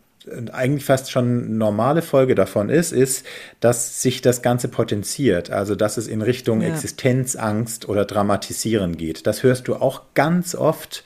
eigentlich 0.52 0.86
fast 0.86 1.12
schon 1.12 1.58
normale 1.58 2.02
Folge 2.02 2.36
davon 2.36 2.70
ist, 2.70 2.92
ist, 2.92 3.26
dass 3.60 4.02
sich 4.02 4.22
das 4.22 4.42
Ganze 4.42 4.68
potenziert. 4.68 5.52
Also, 5.52 5.76
dass 5.76 5.98
es 5.98 6.08
in 6.08 6.22
Richtung 6.22 6.62
ja. 6.62 6.70
Existenzangst 6.70 7.88
oder 7.88 8.06
Dramatisieren 8.06 8.98
geht. 8.98 9.28
Das 9.28 9.44
hörst 9.44 9.68
du 9.68 9.76
auch 9.76 10.02
ganz 10.14 10.56
oft 10.56 11.04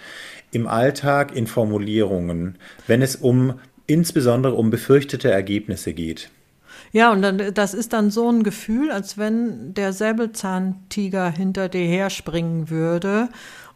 im 0.52 0.68
Alltag 0.68 1.36
in 1.36 1.48
Formulierungen, 1.48 2.58
wenn 2.88 3.02
es 3.02 3.16
um 3.16 3.60
insbesondere 3.88 4.54
um 4.54 4.70
befürchtete 4.70 5.32
Ergebnisse 5.32 5.94
geht. 5.94 6.30
Ja, 6.92 7.12
und 7.12 7.22
dann, 7.22 7.54
das 7.54 7.74
ist 7.74 7.94
dann 7.94 8.12
so 8.12 8.30
ein 8.30 8.44
Gefühl, 8.44 8.92
als 8.92 9.18
wenn 9.18 9.74
der 9.74 9.94
Säbelzahntiger 9.94 11.30
hinter 11.30 11.70
dir 11.70 11.86
herspringen 11.86 12.70
würde. 12.70 13.30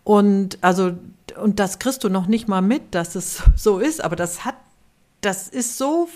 Und 0.03 0.57
also, 0.61 0.93
und 1.41 1.59
das 1.59 1.79
kriegst 1.79 2.03
du 2.03 2.09
noch 2.09 2.27
nicht 2.27 2.47
mal 2.47 2.61
mit, 2.61 2.93
dass 2.93 3.15
es 3.15 3.41
so 3.55 3.79
ist, 3.79 4.03
aber 4.03 4.15
das 4.15 4.43
hat, 4.43 4.55
das 5.21 5.47
ist 5.47 5.77
so 5.77 6.09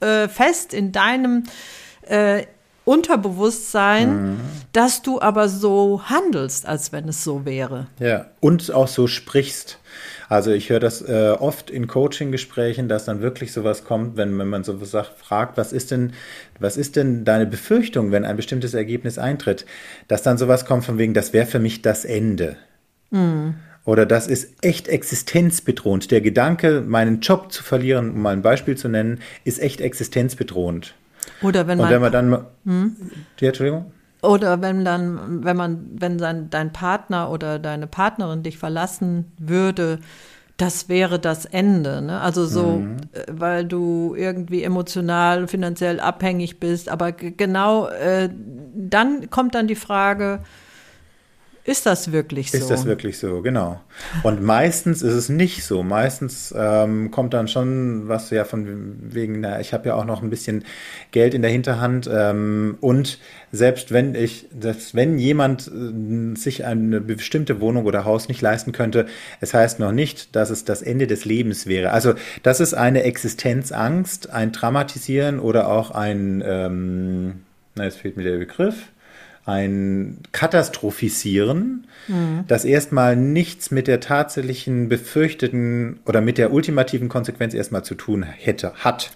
äh, 0.00 0.28
fest 0.28 0.74
in 0.74 0.92
deinem 0.92 1.44
äh, 2.02 2.44
Unterbewusstsein, 2.84 4.32
mhm. 4.32 4.40
dass 4.72 5.02
du 5.02 5.20
aber 5.20 5.48
so 5.48 6.02
handelst, 6.04 6.66
als 6.66 6.92
wenn 6.92 7.08
es 7.08 7.22
so 7.22 7.44
wäre. 7.44 7.86
Ja, 8.00 8.26
und 8.40 8.72
auch 8.72 8.88
so 8.88 9.06
sprichst. 9.06 9.78
Also 10.28 10.50
ich 10.50 10.70
höre 10.70 10.80
das 10.80 11.02
äh, 11.02 11.36
oft 11.38 11.70
in 11.70 11.86
Coaching-Gesprächen, 11.86 12.88
dass 12.88 13.04
dann 13.04 13.20
wirklich 13.20 13.52
sowas 13.52 13.84
kommt, 13.84 14.16
wenn, 14.16 14.36
wenn 14.38 14.48
man 14.48 14.64
so 14.64 14.82
sagt, 14.84 15.18
fragt, 15.18 15.58
was 15.58 15.72
ist 15.72 15.90
denn, 15.90 16.14
was 16.58 16.76
ist 16.76 16.96
denn 16.96 17.24
deine 17.24 17.46
Befürchtung, 17.46 18.10
wenn 18.12 18.24
ein 18.24 18.36
bestimmtes 18.36 18.74
Ergebnis 18.74 19.18
eintritt, 19.18 19.66
dass 20.08 20.22
dann 20.22 20.38
sowas 20.38 20.64
kommt 20.64 20.84
von 20.84 20.98
wegen, 20.98 21.12
das 21.12 21.32
wäre 21.32 21.46
für 21.46 21.58
mich 21.58 21.82
das 21.82 22.04
Ende. 22.04 22.56
Mhm. 23.10 23.56
Oder 23.84 24.06
das 24.06 24.26
ist 24.26 24.64
echt 24.64 24.88
existenzbedrohend. 24.88 26.10
Der 26.10 26.20
Gedanke, 26.20 26.80
meinen 26.80 27.20
Job 27.20 27.52
zu 27.52 27.62
verlieren, 27.62 28.10
um 28.10 28.22
mal 28.22 28.32
ein 28.32 28.42
Beispiel 28.42 28.76
zu 28.76 28.88
nennen, 28.88 29.20
ist 29.44 29.60
echt 29.60 29.80
existenzbedrohend. 29.80 30.94
Oder 31.42 31.66
wenn 31.66 31.78
man, 31.78 31.86
Und 31.86 31.92
wenn 31.92 32.02
man 32.02 32.12
dann, 32.12 32.46
hm? 32.64 32.96
ja, 33.40 33.48
Entschuldigung. 33.48 33.92
Oder 34.22 34.62
wenn 34.62 34.84
dann, 34.84 35.44
wenn 35.44 35.56
man, 35.56 35.90
wenn 35.94 36.18
sein, 36.18 36.48
dein 36.50 36.72
Partner 36.72 37.30
oder 37.30 37.58
deine 37.58 37.88
Partnerin 37.88 38.44
dich 38.44 38.56
verlassen 38.56 39.32
würde, 39.38 39.98
das 40.56 40.88
wäre 40.88 41.18
das 41.18 41.44
Ende. 41.44 42.02
Ne? 42.02 42.20
Also 42.20 42.46
so, 42.46 42.78
mhm. 42.78 42.98
Äh, 43.12 43.24
weil 43.28 43.64
du 43.64 44.14
irgendwie 44.16 44.62
emotional, 44.62 45.48
finanziell 45.48 45.98
abhängig 45.98 46.60
bist. 46.60 46.88
Aber 46.88 47.10
genau 47.10 47.88
äh, 47.88 48.28
dann 48.74 49.28
kommt 49.30 49.56
dann 49.56 49.66
die 49.66 49.74
Frage, 49.74 50.40
ist 51.64 51.86
das 51.86 52.10
wirklich 52.10 52.50
so? 52.50 52.58
Ist 52.58 52.70
das 52.70 52.86
wirklich 52.86 53.18
so, 53.18 53.40
genau. 53.40 53.80
Und 54.24 54.42
meistens 54.42 55.00
ist 55.00 55.14
es 55.14 55.28
nicht 55.28 55.64
so. 55.64 55.84
Meistens 55.84 56.52
ähm, 56.56 57.12
kommt 57.12 57.34
dann 57.34 57.46
schon 57.46 58.08
was 58.08 58.30
ja 58.30 58.44
von 58.44 58.96
wegen, 59.14 59.40
na, 59.40 59.60
ich 59.60 59.72
habe 59.72 59.88
ja 59.88 59.94
auch 59.94 60.04
noch 60.04 60.22
ein 60.22 60.30
bisschen 60.30 60.64
Geld 61.12 61.34
in 61.34 61.42
der 61.42 61.52
Hinterhand. 61.52 62.10
Ähm, 62.12 62.78
und 62.80 63.20
selbst 63.52 63.92
wenn 63.92 64.16
ich, 64.16 64.48
selbst 64.58 64.96
wenn 64.96 65.18
jemand 65.18 65.68
äh, 65.68 66.36
sich 66.36 66.64
eine 66.64 67.00
bestimmte 67.00 67.60
Wohnung 67.60 67.86
oder 67.86 68.04
Haus 68.04 68.26
nicht 68.26 68.40
leisten 68.40 68.72
könnte, 68.72 69.06
es 69.40 69.54
heißt 69.54 69.78
noch 69.78 69.92
nicht, 69.92 70.34
dass 70.34 70.50
es 70.50 70.64
das 70.64 70.82
Ende 70.82 71.06
des 71.06 71.24
Lebens 71.24 71.68
wäre. 71.68 71.92
Also 71.92 72.14
das 72.42 72.58
ist 72.58 72.74
eine 72.74 73.04
Existenzangst, 73.04 74.30
ein 74.30 74.52
Traumatisieren 74.52 75.38
oder 75.38 75.68
auch 75.68 75.92
ein, 75.92 76.42
ähm, 76.44 77.42
na, 77.76 77.84
jetzt 77.84 77.98
fehlt 77.98 78.16
mir 78.16 78.24
der 78.24 78.38
Begriff 78.38 78.91
ein 79.44 80.18
Katastrophisieren, 80.30 81.86
mhm. 82.06 82.44
das 82.46 82.64
erstmal 82.64 83.16
nichts 83.16 83.70
mit 83.72 83.88
der 83.88 83.98
tatsächlichen 83.98 84.88
befürchteten 84.88 85.98
oder 86.06 86.20
mit 86.20 86.38
der 86.38 86.52
ultimativen 86.52 87.08
Konsequenz 87.08 87.52
erstmal 87.52 87.82
zu 87.82 87.96
tun 87.96 88.22
hätte, 88.22 88.72
hat. 88.74 89.10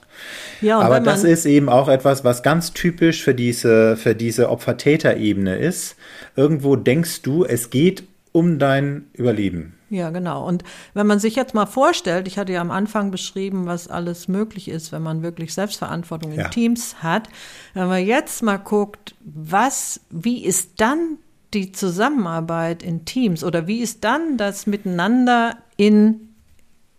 Ja, 0.60 0.80
Aber 0.80 0.98
das 0.98 1.22
ist 1.22 1.46
eben 1.46 1.68
auch 1.68 1.88
etwas, 1.88 2.24
was 2.24 2.42
ganz 2.42 2.72
typisch 2.72 3.22
für 3.22 3.34
diese, 3.34 3.96
für 3.96 4.14
diese 4.14 4.50
Opfer-Täter-Ebene 4.50 5.56
ist. 5.56 5.96
Irgendwo 6.34 6.74
denkst 6.74 7.22
du, 7.22 7.44
es 7.44 7.70
geht 7.70 8.02
um 8.32 8.58
dein 8.58 9.04
Überleben. 9.12 9.75
Ja, 9.88 10.10
genau. 10.10 10.46
Und 10.46 10.64
wenn 10.94 11.06
man 11.06 11.20
sich 11.20 11.36
jetzt 11.36 11.54
mal 11.54 11.66
vorstellt, 11.66 12.26
ich 12.26 12.38
hatte 12.38 12.52
ja 12.52 12.60
am 12.60 12.72
Anfang 12.72 13.10
beschrieben, 13.10 13.66
was 13.66 13.86
alles 13.86 14.26
möglich 14.26 14.68
ist, 14.68 14.90
wenn 14.90 15.02
man 15.02 15.22
wirklich 15.22 15.54
Selbstverantwortung 15.54 16.32
in 16.32 16.40
ja. 16.40 16.48
Teams 16.48 17.02
hat. 17.02 17.28
Wenn 17.74 17.86
man 17.86 18.04
jetzt 18.04 18.42
mal 18.42 18.56
guckt, 18.56 19.14
was, 19.20 20.00
wie 20.10 20.44
ist 20.44 20.80
dann 20.80 21.18
die 21.54 21.70
Zusammenarbeit 21.70 22.82
in 22.82 23.04
Teams 23.04 23.44
oder 23.44 23.68
wie 23.68 23.78
ist 23.78 24.02
dann 24.02 24.36
das 24.36 24.66
Miteinander 24.66 25.56
in, 25.76 26.30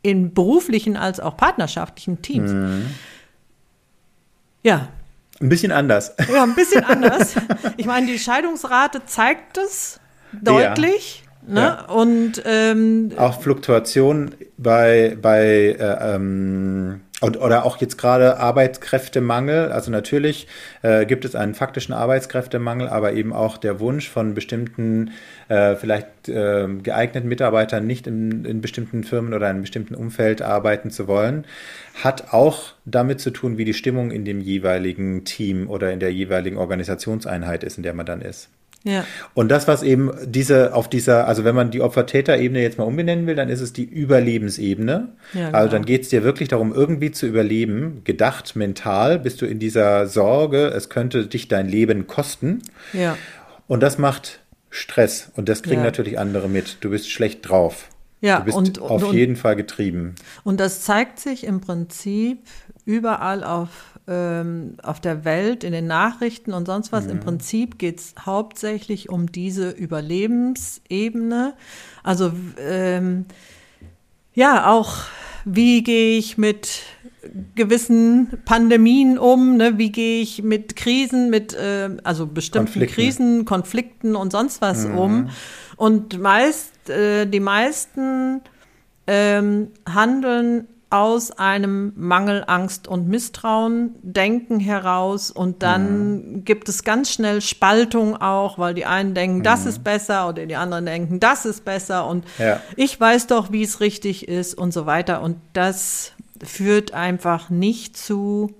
in 0.01 0.33
beruflichen 0.33 0.95
als 0.95 1.19
auch 1.19 1.35
partnerschaftlichen 1.35 2.21
Teams? 2.21 2.51
Mhm. 2.51 2.85
Ja. 4.63 4.87
Ein 5.41 5.49
bisschen 5.49 5.73
anders. 5.73 6.13
Ja, 6.31 6.43
ein 6.43 6.55
bisschen 6.55 6.83
anders. 6.85 7.35
Ich 7.75 7.85
meine, 7.85 8.07
die 8.07 8.17
Scheidungsrate 8.17 9.05
zeigt 9.05 9.57
es 9.57 9.99
deutlich. 10.31 11.23
Ja. 11.23 11.26
Ne? 11.47 11.61
Ja. 11.61 11.85
Und 11.85 12.43
ähm, 12.45 13.11
auch 13.17 13.41
Fluktuation 13.41 14.35
bei, 14.57 15.17
bei 15.21 15.75
äh, 15.79 16.15
ähm, 16.15 17.01
und, 17.19 17.39
oder 17.41 17.65
auch 17.65 17.77
jetzt 17.77 17.97
gerade 17.97 18.37
Arbeitskräftemangel. 18.37 19.71
Also 19.71 19.89
natürlich 19.89 20.47
äh, 20.83 21.05
gibt 21.05 21.25
es 21.25 21.35
einen 21.35 21.55
faktischen 21.55 21.93
Arbeitskräftemangel, 21.93 22.87
aber 22.87 23.13
eben 23.13 23.33
auch 23.33 23.57
der 23.57 23.79
Wunsch 23.79 24.07
von 24.07 24.35
bestimmten, 24.35 25.11
äh, 25.47 25.75
vielleicht 25.75 26.29
äh, 26.29 26.67
geeigneten 26.83 27.27
Mitarbeitern 27.27 27.87
nicht 27.87 28.05
in, 28.05 28.45
in 28.45 28.61
bestimmten 28.61 29.03
Firmen 29.03 29.33
oder 29.33 29.47
in 29.47 29.55
einem 29.55 29.61
bestimmten 29.61 29.95
Umfeld 29.95 30.43
arbeiten 30.43 30.91
zu 30.91 31.07
wollen, 31.07 31.45
hat 32.03 32.33
auch 32.33 32.73
damit 32.85 33.19
zu 33.19 33.31
tun, 33.31 33.57
wie 33.57 33.65
die 33.65 33.73
Stimmung 33.73 34.11
in 34.11 34.23
dem 34.23 34.39
jeweiligen 34.39 35.25
Team 35.25 35.69
oder 35.69 35.91
in 35.91 35.99
der 35.99 36.13
jeweiligen 36.13 36.57
Organisationseinheit 36.57 37.63
ist, 37.63 37.77
in 37.77 37.83
der 37.83 37.95
man 37.95 38.05
dann 38.05 38.21
ist. 38.21 38.49
Ja. 38.83 39.05
Und 39.33 39.49
das, 39.49 39.67
was 39.67 39.83
eben 39.83 40.11
diese, 40.25 40.73
auf 40.73 40.89
dieser, 40.89 41.27
also 41.27 41.43
wenn 41.43 41.55
man 41.55 41.71
die 41.71 41.81
Opfer-Täter-Ebene 41.81 42.61
jetzt 42.61 42.77
mal 42.77 42.85
umbenennen 42.85 43.27
will, 43.27 43.35
dann 43.35 43.49
ist 43.49 43.61
es 43.61 43.73
die 43.73 43.83
Überlebensebene. 43.83 45.09
Ja, 45.33 45.47
genau. 45.47 45.57
Also 45.57 45.71
dann 45.71 45.85
geht 45.85 46.03
es 46.03 46.09
dir 46.09 46.23
wirklich 46.23 46.49
darum, 46.49 46.73
irgendwie 46.73 47.11
zu 47.11 47.27
überleben. 47.27 48.01
Gedacht, 48.03 48.55
mental 48.55 49.19
bist 49.19 49.41
du 49.41 49.45
in 49.45 49.59
dieser 49.59 50.07
Sorge, 50.07 50.67
es 50.67 50.89
könnte 50.89 51.27
dich 51.27 51.47
dein 51.47 51.67
Leben 51.67 52.07
kosten. 52.07 52.61
Ja. 52.93 53.17
Und 53.67 53.83
das 53.83 53.97
macht 53.97 54.39
Stress. 54.69 55.31
Und 55.35 55.49
das 55.49 55.63
kriegen 55.63 55.81
ja. 55.81 55.85
natürlich 55.85 56.19
andere 56.19 56.47
mit. 56.47 56.77
Du 56.81 56.89
bist 56.89 57.09
schlecht 57.09 57.49
drauf. 57.49 57.89
Ja, 58.21 58.39
du 58.39 58.45
bist 58.45 58.57
und, 58.57 58.79
auf 58.79 59.03
und, 59.03 59.13
jeden 59.13 59.35
Fall 59.35 59.55
getrieben. 59.55 60.15
Und 60.43 60.59
das 60.59 60.81
zeigt 60.81 61.19
sich 61.19 61.43
im 61.45 61.61
Prinzip 61.61 62.39
überall 62.85 63.43
auf 63.43 63.96
ähm, 64.07 64.77
auf 64.83 65.01
der 65.01 65.25
Welt, 65.25 65.63
in 65.63 65.73
den 65.73 65.87
Nachrichten 65.87 66.53
und 66.53 66.65
sonst 66.65 66.91
was. 66.91 67.05
Mhm. 67.05 67.11
Im 67.11 67.19
Prinzip 67.19 67.77
geht 67.77 67.99
es 67.99 68.15
hauptsächlich 68.25 69.09
um 69.09 69.31
diese 69.31 69.69
Überlebensebene. 69.69 71.53
Also 72.03 72.31
ähm, 72.59 73.25
ja, 74.33 74.69
auch 74.71 74.95
wie 75.45 75.83
gehe 75.83 76.17
ich 76.17 76.37
mit 76.37 76.83
gewissen 77.55 78.39
Pandemien 78.45 79.17
um, 79.17 79.57
ne? 79.57 79.77
wie 79.77 79.91
gehe 79.91 80.21
ich 80.21 80.43
mit 80.43 80.75
Krisen, 80.75 81.29
mit 81.29 81.53
äh, 81.53 81.89
also 82.03 82.27
bestimmten 82.27 82.67
Konflikten. 82.67 82.95
Krisen, 82.95 83.45
Konflikten 83.45 84.15
und 84.15 84.31
sonst 84.31 84.61
was 84.61 84.87
mhm. 84.87 84.97
um. 84.97 85.29
Und 85.75 86.19
meist, 86.19 86.89
äh, 86.89 87.25
die 87.25 87.39
meisten 87.39 88.41
ähm, 89.07 89.71
handeln 89.87 90.67
aus 90.89 91.31
einem 91.31 91.91
Mangel, 91.95 92.45
Angst 92.47 92.87
und 92.87 93.09
Misstrauen 93.09 93.95
denken 94.01 94.59
heraus 94.59 95.31
und 95.31 95.61
dann 95.61 96.13
mhm. 96.13 96.45
gibt 96.45 96.69
es 96.69 96.83
ganz 96.83 97.11
schnell 97.11 97.41
Spaltung 97.41 98.15
auch, 98.15 98.57
weil 98.57 98.73
die 98.73 98.85
einen 98.85 99.13
denken, 99.13 99.39
mhm. 99.39 99.43
das 99.43 99.65
ist 99.65 99.83
besser 99.83 100.29
oder 100.29 100.45
die 100.45 100.55
anderen 100.55 100.85
denken, 100.85 101.19
das 101.19 101.45
ist 101.45 101.65
besser 101.65 102.07
und 102.07 102.23
ja. 102.37 102.61
ich 102.77 102.97
weiß 102.97 103.27
doch, 103.27 103.51
wie 103.51 103.63
es 103.63 103.81
richtig 103.81 104.29
ist 104.29 104.53
und 104.53 104.71
so 104.71 104.85
weiter 104.85 105.21
und 105.21 105.37
das 105.51 106.13
führt 106.41 106.93
einfach 106.93 107.49
nicht 107.49 107.97
zu 107.97 108.53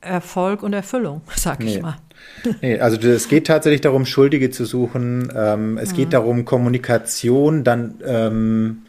Erfolg 0.00 0.62
und 0.62 0.72
Erfüllung, 0.72 1.20
sag 1.36 1.60
nee. 1.60 1.76
ich 1.76 1.82
mal. 1.82 1.96
Nee, 2.62 2.78
also 2.78 2.96
es 3.06 3.28
geht 3.28 3.46
tatsächlich 3.46 3.82
darum, 3.82 4.06
Schuldige 4.06 4.50
zu 4.50 4.64
suchen. 4.64 5.30
Ähm, 5.36 5.76
es 5.76 5.92
mhm. 5.92 5.96
geht 5.96 6.12
darum, 6.14 6.46
Kommunikation 6.46 7.64
dann 7.64 7.96
ähm, 8.04 8.82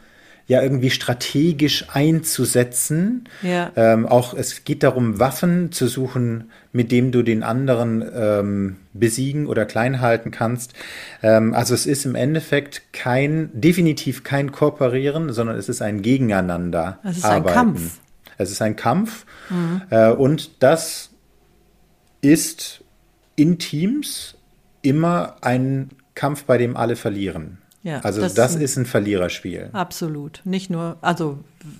ja 0.48 0.62
irgendwie 0.62 0.92
strategisch 0.92 1.86
einzusetzen. 1.92 3.28
Ja. 3.42 3.72
Ähm, 3.76 4.06
auch 4.06 4.34
es 4.34 4.64
geht 4.64 4.84
darum, 4.84 5.20
Waffen 5.20 5.72
zu 5.72 5.88
suchen, 5.88 6.52
mit 6.72 6.92
dem 6.92 7.12
du 7.12 7.24
den 7.24 7.42
anderen 7.42 8.04
ähm, 8.14 8.76
besiegen 8.94 9.48
oder 9.48 9.66
klein 9.66 10.02
halten 10.02 10.32
kannst. 10.32 10.74
Ähm, 11.24 11.54
also 11.54 11.74
es 11.74 11.86
ist 11.86 12.06
im 12.06 12.16
Endeffekt 12.16 12.94
kein, 12.94 13.50
definitiv 13.54 14.24
kein 14.24 14.52
Kooperieren, 14.52 15.34
sondern 15.34 15.58
es 15.58 15.68
ist 15.68 15.82
ein 15.82 16.02
Gegeneinander. 16.02 17.00
Es 17.04 17.18
ist 17.18 17.26
arbeiten. 17.26 17.48
ein 17.48 17.54
Kampf. 17.54 18.00
Es 18.38 18.52
ist 18.52 18.62
ein 18.62 18.76
Kampf. 18.76 19.26
Mhm. 19.50 19.82
Äh, 19.90 20.12
und 20.12 20.62
das 20.62 21.10
ist 22.22 22.84
in 23.36 23.58
Teams 23.58 24.38
immer 24.82 25.38
ein 25.42 25.90
Kampf, 26.14 26.44
bei 26.46 26.58
dem 26.58 26.78
alle 26.78 26.96
verlieren. 26.96 27.58
Ja, 27.86 28.00
also 28.00 28.20
das, 28.20 28.34
das 28.34 28.56
ist 28.56 28.78
ein 28.78 28.88
Verliererspiel. 28.88 29.70
Absolut. 29.72 30.42
Nicht 30.44 30.72
nur, 30.72 30.98
also 31.02 31.38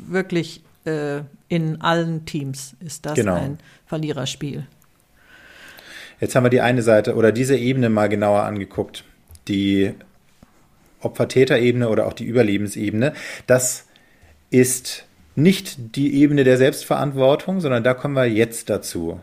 wirklich 0.08 0.62
äh, 0.86 1.22
in 1.48 1.82
allen 1.82 2.26
Teams 2.26 2.76
ist 2.80 3.08
das 3.08 3.16
Genau. 3.16 3.34
ein 3.34 3.58
Verliererspiel. 3.88 4.68
Jetzt 6.22 6.36
haben 6.36 6.44
wir 6.46 6.52
die 6.52 6.62
eine 6.62 6.84
Seite 6.84 7.16
oder 7.16 7.32
diese 7.32 7.58
Ebene 7.58 7.90
mal 7.90 8.08
genauer 8.08 8.44
angeguckt. 8.44 9.04
Die 9.48 9.94
Opfer-Täter-Ebene 11.02 11.90
oder 11.90 12.06
auch 12.06 12.14
die 12.14 12.26
Überlebensebene. 12.26 13.14
Das 13.48 13.86
ist 14.52 15.06
nicht 15.36 15.96
die 15.96 16.22
Ebene 16.22 16.44
der 16.44 16.58
Selbstverantwortung, 16.58 17.62
sondern 17.62 17.84
da 17.84 17.96
kommen 17.96 18.14
wir 18.14 18.26
jetzt 18.26 18.70
dazu. 18.70 19.20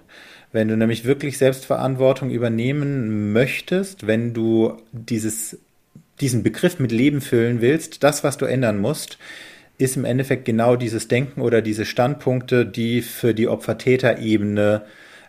Wenn 0.51 0.67
du 0.67 0.77
nämlich 0.77 1.05
wirklich 1.05 1.39
Selbstverantwortung 1.39 2.31
übernehmen 2.31 3.33
möchtest, 3.33 4.09
wenn 4.09 4.35
du 4.35 4.77
dieses, 4.91 5.59
diesen 6.21 6.43
Begriff 6.43 6.79
mit 6.79 6.93
Leben 6.93 7.21
füllen 7.21 7.61
willst, 7.61 8.03
das, 8.03 8.23
was 8.25 8.39
du 8.39 8.45
ändern 8.45 8.79
musst, 8.79 9.19
ist 9.79 9.97
im 9.97 10.05
Endeffekt 10.05 10.45
genau 10.45 10.77
dieses 10.77 11.09
Denken 11.09 11.41
oder 11.41 11.63
diese 11.63 11.85
Standpunkte, 11.85 12.67
die 12.67 13.03
für 13.03 13.35
die 13.35 13.49
Opfer-Täter-Ebene 13.49 14.83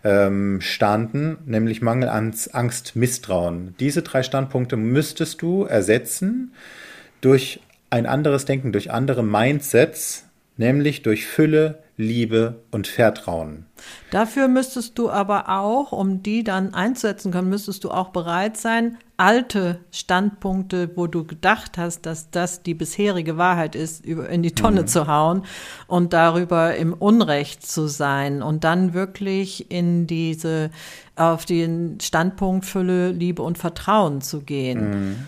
ähm, 0.04 0.62
standen, 0.62 1.38
nämlich 1.46 1.82
Mangel 1.82 2.10
an 2.10 2.36
Angst, 2.52 2.96
Misstrauen. 2.96 3.76
Diese 3.80 4.02
drei 4.02 4.22
Standpunkte 4.22 4.76
müsstest 4.76 5.42
du 5.42 5.64
ersetzen 5.64 6.54
durch 7.22 7.62
ein 7.90 8.06
anderes 8.06 8.46
Denken, 8.46 8.72
durch 8.72 8.92
andere 8.92 9.24
Mindsets, 9.24 10.26
nämlich 10.58 11.04
durch 11.04 11.26
Fülle, 11.26 11.83
Liebe 11.96 12.62
und 12.72 12.88
Vertrauen. 12.88 13.68
Dafür 14.10 14.48
müsstest 14.48 14.98
du 14.98 15.10
aber 15.10 15.50
auch, 15.50 15.92
um 15.92 16.24
die 16.24 16.44
dann 16.44 16.74
einzusetzen 16.74 17.32
können, 17.32 17.50
müsstest 17.50 17.84
du 17.84 17.92
auch 17.92 18.10
bereit 18.10 18.58
sein, 18.58 18.98
alte 19.18 19.80
Standpunkte, 19.92 20.90
wo 20.96 21.06
du 21.06 21.24
gedacht 21.24 21.78
hast, 21.78 22.06
dass 22.08 22.32
das 22.32 22.64
die 22.64 22.74
bisherige 22.74 23.38
Wahrheit 23.38 23.76
ist, 23.76 24.06
in 24.06 24.42
die 24.42 24.56
Tonne 24.56 24.86
zu 24.86 25.08
hauen 25.08 25.46
und 25.86 26.14
darüber 26.14 26.76
im 26.76 26.94
Unrecht 26.94 27.66
zu 27.66 27.88
sein 27.88 28.42
und 28.42 28.64
dann 28.64 28.94
wirklich 28.96 29.72
in 29.72 30.08
diese, 30.08 30.72
auf 31.16 31.46
den 31.46 32.00
Standpunkt 32.02 32.66
Fülle, 32.66 33.12
Liebe 33.12 33.44
und 33.44 33.60
Vertrauen 33.60 34.22
zu 34.22 34.42
gehen. 34.42 35.28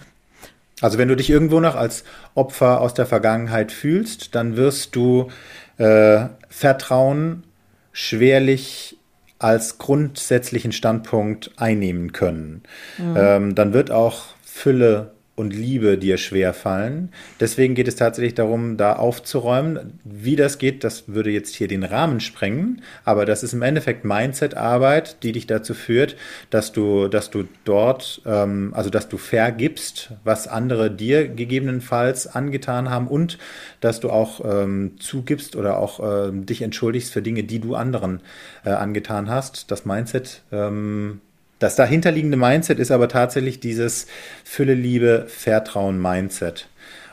Also 0.81 0.97
wenn 0.97 1.07
du 1.07 1.15
dich 1.15 1.29
irgendwo 1.29 1.59
noch 1.59 1.75
als 1.75 2.03
Opfer 2.33 2.81
aus 2.81 2.93
der 2.93 3.05
Vergangenheit 3.05 3.71
fühlst, 3.71 4.35
dann 4.35 4.57
wirst 4.57 4.95
du 4.95 5.29
äh, 5.77 6.25
Vertrauen 6.55 7.43
schwerlich 7.91 8.97
als 9.39 9.77
grundsätzlichen 9.77 10.71
Standpunkt 10.71 11.51
einnehmen 11.57 12.13
können. 12.13 12.63
Ähm, 12.97 13.55
dann 13.55 13.73
wird 13.73 13.91
auch 13.91 14.27
Fülle 14.41 15.14
und 15.35 15.53
Liebe 15.53 15.97
dir 15.97 16.17
schwer 16.17 16.53
fallen. 16.53 17.09
Deswegen 17.39 17.75
geht 17.75 17.87
es 17.87 17.97
tatsächlich 17.97 18.35
darum, 18.35 18.77
da 18.77 18.93
aufzuräumen. 18.93 19.99
Wie 20.05 20.37
das 20.37 20.57
geht, 20.57 20.83
das 20.83 21.07
würde 21.07 21.29
jetzt 21.29 21.55
hier 21.55 21.67
den 21.67 21.83
Rahmen 21.83 22.21
sprengen, 22.21 22.81
aber 23.03 23.25
das 23.25 23.43
ist 23.43 23.53
im 23.53 23.61
Endeffekt 23.61 24.05
Mindset-Arbeit, 24.05 25.23
die 25.23 25.33
dich 25.33 25.45
dazu 25.45 25.73
führt, 25.73 26.15
dass 26.49 26.71
du, 26.71 27.09
dass 27.09 27.31
du 27.31 27.43
dort, 27.65 28.21
ähm, 28.25 28.71
also 28.73 28.89
dass 28.89 29.09
du 29.09 29.17
vergibst, 29.17 30.11
was 30.23 30.47
andere 30.47 30.89
dir 30.89 31.27
gegebenenfalls 31.27 32.27
angetan 32.27 32.89
haben 32.89 33.07
und 33.07 33.37
dass 33.81 33.99
du 33.99 34.09
auch 34.09 34.41
ähm, 34.45 34.93
zugibst 34.99 35.57
oder 35.57 35.79
auch 35.79 35.99
ähm, 36.29 36.45
dich 36.45 36.61
entschuldigst 36.61 37.11
für 37.11 37.21
Dinge, 37.21 37.43
die 37.43 37.59
du 37.59 37.75
anderen 37.75 38.21
äh, 38.63 38.69
angetan 38.69 39.29
hast. 39.29 39.69
Das 39.69 39.85
Mindset 39.85 40.43
ähm, 40.51 41.19
das 41.59 41.75
dahinterliegende 41.75 42.37
Mindset 42.37 42.79
ist 42.79 42.91
aber 42.91 43.07
tatsächlich 43.07 43.59
dieses 43.59 44.07
Fülle, 44.43 44.73
Liebe, 44.73 45.25
Vertrauen 45.27 46.01
Mindset. 46.01 46.67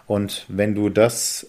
Und 0.06 0.44
wenn 0.48 0.74
du 0.74 0.88
das 0.88 1.46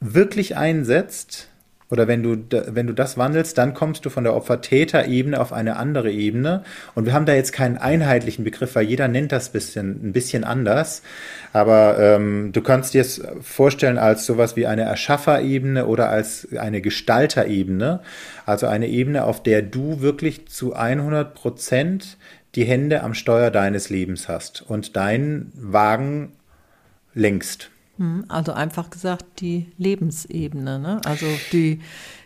wirklich 0.00 0.56
einsetzt 0.56 1.49
oder 1.90 2.06
wenn 2.06 2.22
du, 2.22 2.36
wenn 2.68 2.86
du 2.86 2.92
das 2.92 3.18
wandelst, 3.18 3.58
dann 3.58 3.74
kommst 3.74 4.04
du 4.04 4.10
von 4.10 4.22
der 4.22 4.34
Opfer-Täter-Ebene 4.34 5.40
auf 5.40 5.52
eine 5.52 5.76
andere 5.76 6.10
Ebene. 6.12 6.62
Und 6.94 7.04
wir 7.04 7.12
haben 7.12 7.26
da 7.26 7.34
jetzt 7.34 7.52
keinen 7.52 7.78
einheitlichen 7.78 8.44
Begriff, 8.44 8.76
weil 8.76 8.84
jeder 8.84 9.08
nennt 9.08 9.32
das 9.32 9.48
bisschen, 9.48 10.08
ein 10.08 10.12
bisschen 10.12 10.44
anders. 10.44 11.02
Aber 11.52 11.98
ähm, 11.98 12.52
du 12.52 12.62
kannst 12.62 12.94
dir 12.94 13.00
es 13.00 13.20
vorstellen 13.42 13.98
als 13.98 14.24
sowas 14.24 14.54
wie 14.54 14.66
eine 14.66 14.82
Erschaffer-Ebene 14.82 15.86
oder 15.86 16.10
als 16.10 16.48
eine 16.56 16.80
Gestalter-Ebene. 16.80 18.00
Also 18.46 18.68
eine 18.68 18.86
Ebene, 18.86 19.24
auf 19.24 19.42
der 19.42 19.62
du 19.62 20.00
wirklich 20.00 20.46
zu 20.46 20.74
100 20.74 21.34
Prozent 21.34 22.18
die 22.54 22.64
Hände 22.64 23.02
am 23.02 23.14
Steuer 23.14 23.50
deines 23.50 23.90
Lebens 23.90 24.28
hast 24.28 24.62
und 24.62 24.96
deinen 24.96 25.52
Wagen 25.54 26.32
lenkst. 27.14 27.70
Hm, 28.00 28.24
Also 28.28 28.52
einfach 28.52 28.88
gesagt 28.90 29.24
die 29.40 29.70
Lebensebene, 29.78 30.78
ne? 30.78 31.00
also 31.04 31.26
die 31.52 31.80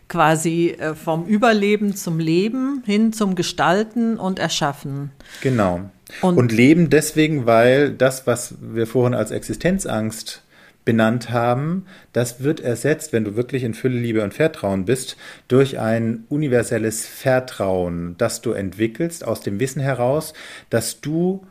quasi 0.09 0.77
äh, 0.79 0.95
vom 0.95 1.27
Überleben 1.27 1.97
zum 1.97 2.21
Leben 2.21 2.83
hin 2.87 3.13
zum 3.13 3.35
Gestalten 3.35 4.17
und 4.19 4.39
Erschaffen. 4.39 5.11
Genau. 5.43 5.91
Und- 6.21 6.37
Und, 6.37 6.53
leben 6.53 6.91
deswegen, 6.91 7.47
weil 7.47 7.91
das, 7.91 8.27
was 8.27 8.55
wir 8.61 8.87
vorhin 8.87 9.15
als 9.15 9.31
Existenzangst 9.33 10.43
benannt 10.85 11.31
haben, 11.31 11.87
das 12.13 12.43
wird 12.43 12.61
ersetzt, 12.61 13.13
wenn 13.13 13.25
du 13.25 13.35
wirklich 13.35 13.65
in 13.65 13.73
Fülle, 13.75 13.99
Liebe 13.99 14.23
und 14.23 14.35
Vertrauen 14.35 14.85
bist, 14.85 15.17
durch 15.49 15.79
ein 15.81 16.25
universelles 16.29 17.07
Vertrauen, 17.07 18.15
das 18.19 18.43
du 18.43 18.53
entwickelst 18.53 19.27
aus 19.27 19.41
dem 19.41 19.59
Wissen 19.59 19.81
heraus, 19.81 20.35
dass 20.71 21.01
du 21.01 21.45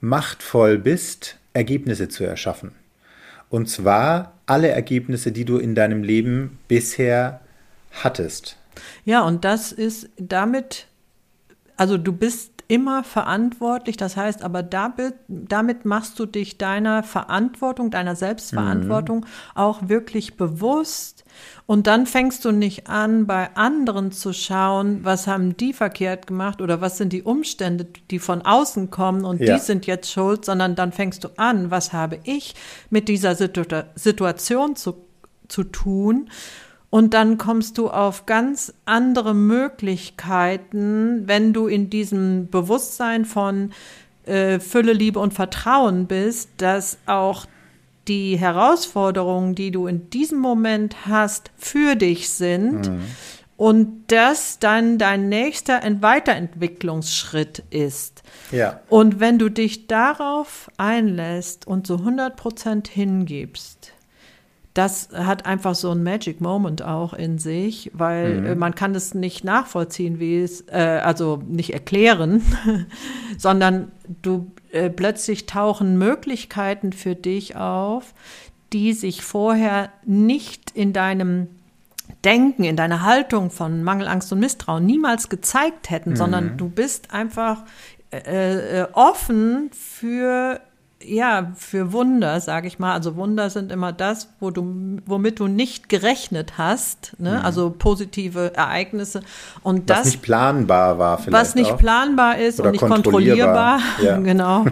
machtvoll 0.00 0.76
bist, 0.76 1.38
Ergebnisse 1.54 2.08
zu 2.08 2.24
erschaffen. 2.24 2.72
Und 3.50 3.68
zwar 3.68 4.38
alle 4.46 4.68
Ergebnisse, 4.68 5.32
die 5.32 5.44
du 5.44 5.58
in 5.58 5.74
deinem 5.74 6.02
Leben 6.02 6.58
bisher 6.68 7.40
hattest. 7.90 8.56
Ja, 9.04 9.22
und 9.22 9.44
das 9.44 9.72
ist 9.72 10.08
damit, 10.16 10.86
also 11.80 11.96
du 11.96 12.12
bist 12.12 12.52
immer 12.68 13.02
verantwortlich, 13.02 13.96
das 13.96 14.14
heißt 14.14 14.42
aber 14.42 14.62
damit, 14.62 15.14
damit 15.28 15.86
machst 15.86 16.18
du 16.18 16.26
dich 16.26 16.58
deiner 16.58 17.02
Verantwortung, 17.02 17.90
deiner 17.90 18.14
Selbstverantwortung 18.16 19.24
auch 19.54 19.88
wirklich 19.88 20.36
bewusst. 20.36 21.24
Und 21.64 21.86
dann 21.86 22.04
fängst 22.04 22.44
du 22.44 22.52
nicht 22.52 22.86
an, 22.88 23.26
bei 23.26 23.56
anderen 23.56 24.12
zu 24.12 24.34
schauen, 24.34 25.00
was 25.04 25.26
haben 25.26 25.56
die 25.56 25.72
verkehrt 25.72 26.26
gemacht 26.26 26.60
oder 26.60 26.82
was 26.82 26.98
sind 26.98 27.14
die 27.14 27.22
Umstände, 27.22 27.86
die 28.10 28.18
von 28.18 28.42
außen 28.42 28.90
kommen 28.90 29.24
und 29.24 29.40
Ja. 29.40 29.54
die 29.54 29.60
sind 29.60 29.86
jetzt 29.86 30.12
schuld, 30.12 30.44
sondern 30.44 30.74
dann 30.74 30.92
fängst 30.92 31.24
du 31.24 31.28
an, 31.38 31.70
was 31.70 31.94
habe 31.94 32.18
ich 32.24 32.54
mit 32.90 33.08
dieser 33.08 33.34
Situ 33.34 33.62
Situation 33.94 34.76
zu, 34.76 34.96
zu 35.48 35.64
tun 35.64 36.28
und 36.90 37.14
dann 37.14 37.38
kommst 37.38 37.78
du 37.78 37.88
auf 37.88 38.26
ganz 38.26 38.74
andere 38.84 39.32
Möglichkeiten, 39.34 41.22
wenn 41.26 41.52
du 41.52 41.68
in 41.68 41.88
diesem 41.88 42.48
Bewusstsein 42.50 43.24
von 43.24 43.70
äh, 44.26 44.58
Fülle, 44.58 44.92
Liebe 44.92 45.20
und 45.20 45.32
Vertrauen 45.32 46.06
bist, 46.06 46.50
dass 46.56 46.98
auch 47.06 47.46
die 48.08 48.36
Herausforderungen, 48.36 49.54
die 49.54 49.70
du 49.70 49.86
in 49.86 50.10
diesem 50.10 50.40
Moment 50.40 51.06
hast, 51.06 51.52
für 51.56 51.94
dich 51.94 52.30
sind 52.30 52.90
und 53.56 54.04
das 54.08 54.58
dann 54.58 54.98
dein 54.98 55.28
nächster 55.28 55.82
Ent- 55.82 56.02
Weiterentwicklungsschritt 56.02 57.62
ist. 57.70 58.22
Ja. 58.50 58.80
Und 58.88 59.20
wenn 59.20 59.38
du 59.38 59.48
dich 59.48 59.86
darauf 59.86 60.70
einlässt 60.76 61.66
und 61.66 61.86
so 61.86 61.96
100% 61.96 62.88
hingibst, 62.88 63.92
das 64.74 65.08
hat 65.12 65.46
einfach 65.46 65.74
so 65.74 65.90
ein 65.90 66.02
Magic 66.02 66.40
Moment 66.40 66.82
auch 66.82 67.12
in 67.12 67.38
sich, 67.38 67.90
weil 67.92 68.46
äh, 68.46 68.54
man 68.54 68.74
kann 68.74 68.94
es 68.94 69.14
nicht 69.14 69.42
nachvollziehen, 69.42 70.20
wie 70.20 70.40
es, 70.40 70.64
äh, 70.68 71.00
also 71.02 71.42
nicht 71.46 71.72
erklären, 71.72 72.42
sondern 73.38 73.90
du 74.22 74.52
äh, 74.70 74.88
plötzlich 74.88 75.46
tauchen 75.46 75.98
Möglichkeiten 75.98 76.92
für 76.92 77.16
dich 77.16 77.56
auf, 77.56 78.14
die 78.72 78.92
sich 78.92 79.22
vorher 79.22 79.90
nicht 80.04 80.70
in 80.70 80.92
deinem 80.92 81.48
Denken, 82.24 82.64
in 82.64 82.76
deiner 82.76 83.02
Haltung 83.02 83.50
von 83.50 83.82
Mangel, 83.82 84.06
Angst 84.06 84.32
und 84.32 84.40
Misstrauen 84.40 84.86
niemals 84.86 85.28
gezeigt 85.28 85.90
hätten, 85.90 86.16
sondern 86.16 86.56
du 86.56 86.68
bist 86.68 87.12
einfach 87.12 87.64
äh, 88.12 88.80
äh, 88.80 88.86
offen 88.92 89.70
für 89.72 90.60
ja, 91.02 91.52
für 91.56 91.92
Wunder, 91.92 92.40
sage 92.40 92.66
ich 92.68 92.78
mal. 92.78 92.92
Also 92.92 93.16
Wunder 93.16 93.48
sind 93.50 93.72
immer 93.72 93.92
das, 93.92 94.28
wo 94.38 94.50
du, 94.50 94.98
womit 95.06 95.40
du 95.40 95.48
nicht 95.48 95.88
gerechnet 95.88 96.58
hast, 96.58 97.14
ne? 97.18 97.42
also 97.42 97.70
positive 97.70 98.52
Ereignisse. 98.54 99.22
Und 99.62 99.88
Was 99.88 99.98
das, 99.98 100.06
nicht 100.06 100.22
planbar 100.22 100.98
war 100.98 101.18
vielleicht 101.18 101.32
was 101.32 101.54
nicht 101.54 101.72
auch. 101.72 101.78
planbar 101.78 102.38
ist 102.38 102.60
Oder 102.60 102.68
und 102.68 102.72
nicht 102.72 102.80
kontrollierbar. 102.86 103.80
kontrollierbar. 103.80 103.80
Ja. 104.00 104.18
genau. 104.18 104.64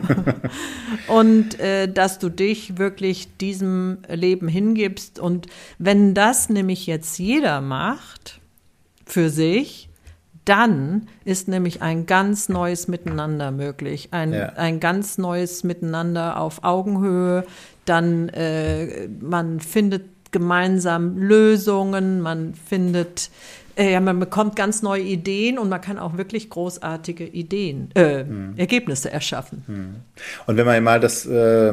und 1.09 1.59
äh, 1.61 1.91
dass 1.91 2.19
du 2.19 2.29
dich 2.29 2.79
wirklich 2.79 3.37
diesem 3.39 3.99
Leben 4.09 4.49
hingibst. 4.49 5.19
Und 5.19 5.47
wenn 5.79 6.15
das 6.15 6.49
nämlich 6.49 6.87
jetzt 6.87 7.19
jeder 7.19 7.61
macht 7.61 8.41
für 9.07 9.31
sich, 9.31 9.88
dann 10.49 11.09
ist 11.25 11.49
nämlich 11.49 11.83
ein 11.83 12.07
ganz 12.07 12.49
neues 12.49 12.89
Miteinander 12.89 13.51
möglich. 13.51 14.09
Ein, 14.13 14.33
Ja. 14.33 14.53
ein 14.57 14.81
ganz 14.81 15.19
neues 15.19 15.63
Miteinander 15.63 16.41
auf 16.41 16.65
Augenhöhe. 16.65 17.45
Dann 17.85 18.29
äh, 18.31 19.09
man 19.21 19.61
findet 19.61 20.05
gemeinsam 20.31 21.19
Lösungen, 21.19 22.21
man 22.21 22.55
findet 22.55 23.31
äh, 23.79 23.93
ja, 23.93 24.01
man 24.01 24.19
bekommt 24.19 24.57
ganz 24.57 24.83
neue 24.83 25.03
Ideen 25.03 25.57
und 25.59 25.69
man 25.69 25.81
kann 25.81 25.99
auch 25.99 26.19
wirklich 26.19 26.51
großartige 26.51 27.25
Ideen, 27.25 27.91
äh, 27.95 28.25
hm. 28.25 28.55
Ergebnisse 28.57 29.13
erschaffen. 29.13 29.63
Hm. 29.67 29.95
Und 30.47 30.57
wenn 30.57 30.67
man 30.67 30.83
mal 30.83 30.99
das, 30.99 31.25
äh, 31.27 31.73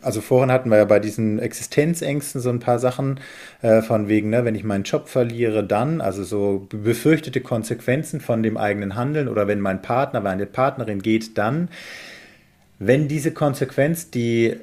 also 0.00 0.22
vorhin 0.22 0.50
hatten 0.50 0.70
wir 0.70 0.78
ja 0.78 0.86
bei 0.86 0.98
diesen 0.98 1.38
Existenzängsten 1.38 2.40
so 2.40 2.48
ein 2.48 2.58
paar 2.58 2.78
Sachen 2.78 3.20
äh, 3.60 3.82
von 3.82 4.08
wegen, 4.08 4.30
ne, 4.30 4.46
wenn 4.46 4.54
ich 4.54 4.64
meinen 4.64 4.84
Job 4.84 5.08
verliere, 5.08 5.62
dann, 5.62 6.00
also 6.00 6.24
so 6.24 6.66
befürchtete 6.70 7.42
Konsequenzen 7.42 8.20
von 8.20 8.42
dem 8.42 8.56
eigenen 8.56 8.96
Handeln 8.96 9.28
oder 9.28 9.46
wenn 9.46 9.60
mein 9.60 9.82
Partner, 9.82 10.20
meine 10.20 10.46
Partnerin 10.46 11.02
geht, 11.02 11.36
dann, 11.36 11.68
wenn 12.78 13.08
diese 13.08 13.30
Konsequenz 13.30 14.10
die 14.10 14.56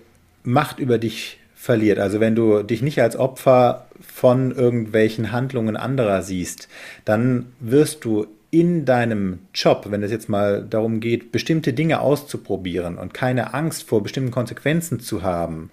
Macht 0.44 0.80
über 0.80 0.98
dich 0.98 1.40
verliert, 1.56 2.00
also 2.00 2.20
wenn 2.20 2.34
du 2.34 2.64
dich 2.64 2.82
nicht 2.82 3.00
als 3.02 3.16
Opfer 3.16 3.89
von 4.02 4.52
irgendwelchen 4.52 5.32
Handlungen 5.32 5.78
anderer 5.78 6.22
siehst, 6.22 6.68
dann 7.06 7.48
wirst 7.60 8.06
du 8.06 8.28
in 8.52 8.86
deinem 8.86 9.40
Job, 9.54 9.88
wenn 9.90 10.02
es 10.02 10.12
jetzt 10.12 10.30
mal 10.30 10.66
darum 10.68 11.00
geht, 11.00 11.32
bestimmte 11.32 11.74
Dinge 11.74 12.02
auszuprobieren 12.02 12.98
und 12.98 13.14
keine 13.14 13.54
Angst 13.54 13.84
vor 13.84 14.02
bestimmten 14.02 14.32
Konsequenzen 14.32 15.00
zu 15.00 15.22
haben, 15.22 15.70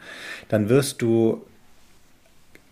dann 0.48 0.68
wirst 0.68 1.00
du 1.00 1.42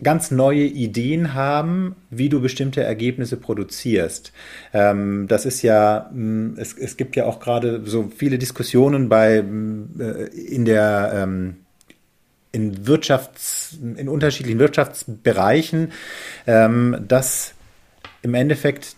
ganz 0.02 0.30
neue 0.30 0.64
Ideen 0.64 1.34
haben, 1.34 1.96
wie 2.10 2.28
du 2.28 2.40
bestimmte 2.40 2.82
Ergebnisse 2.82 3.36
produzierst. 3.36 4.32
Ähm, 4.72 5.26
das 5.28 5.46
ist 5.46 5.62
ja, 5.62 6.10
mm, 6.12 6.54
es, 6.58 6.76
es 6.76 6.96
gibt 6.96 7.16
ja 7.16 7.24
auch 7.24 7.40
gerade 7.40 7.82
so 7.86 8.10
viele 8.14 8.38
Diskussionen 8.38 9.08
bei 9.08 9.42
mm, 9.42 10.00
äh, 10.00 10.24
in 10.24 10.64
der 10.64 11.12
ähm, 11.14 11.56
in 12.54 12.86
Wirtschafts, 12.86 13.76
in 13.96 14.08
unterschiedlichen 14.08 14.60
Wirtschaftsbereichen, 14.60 15.92
ähm, 16.46 17.04
dass 17.06 17.54
im 18.22 18.34
Endeffekt 18.34 18.96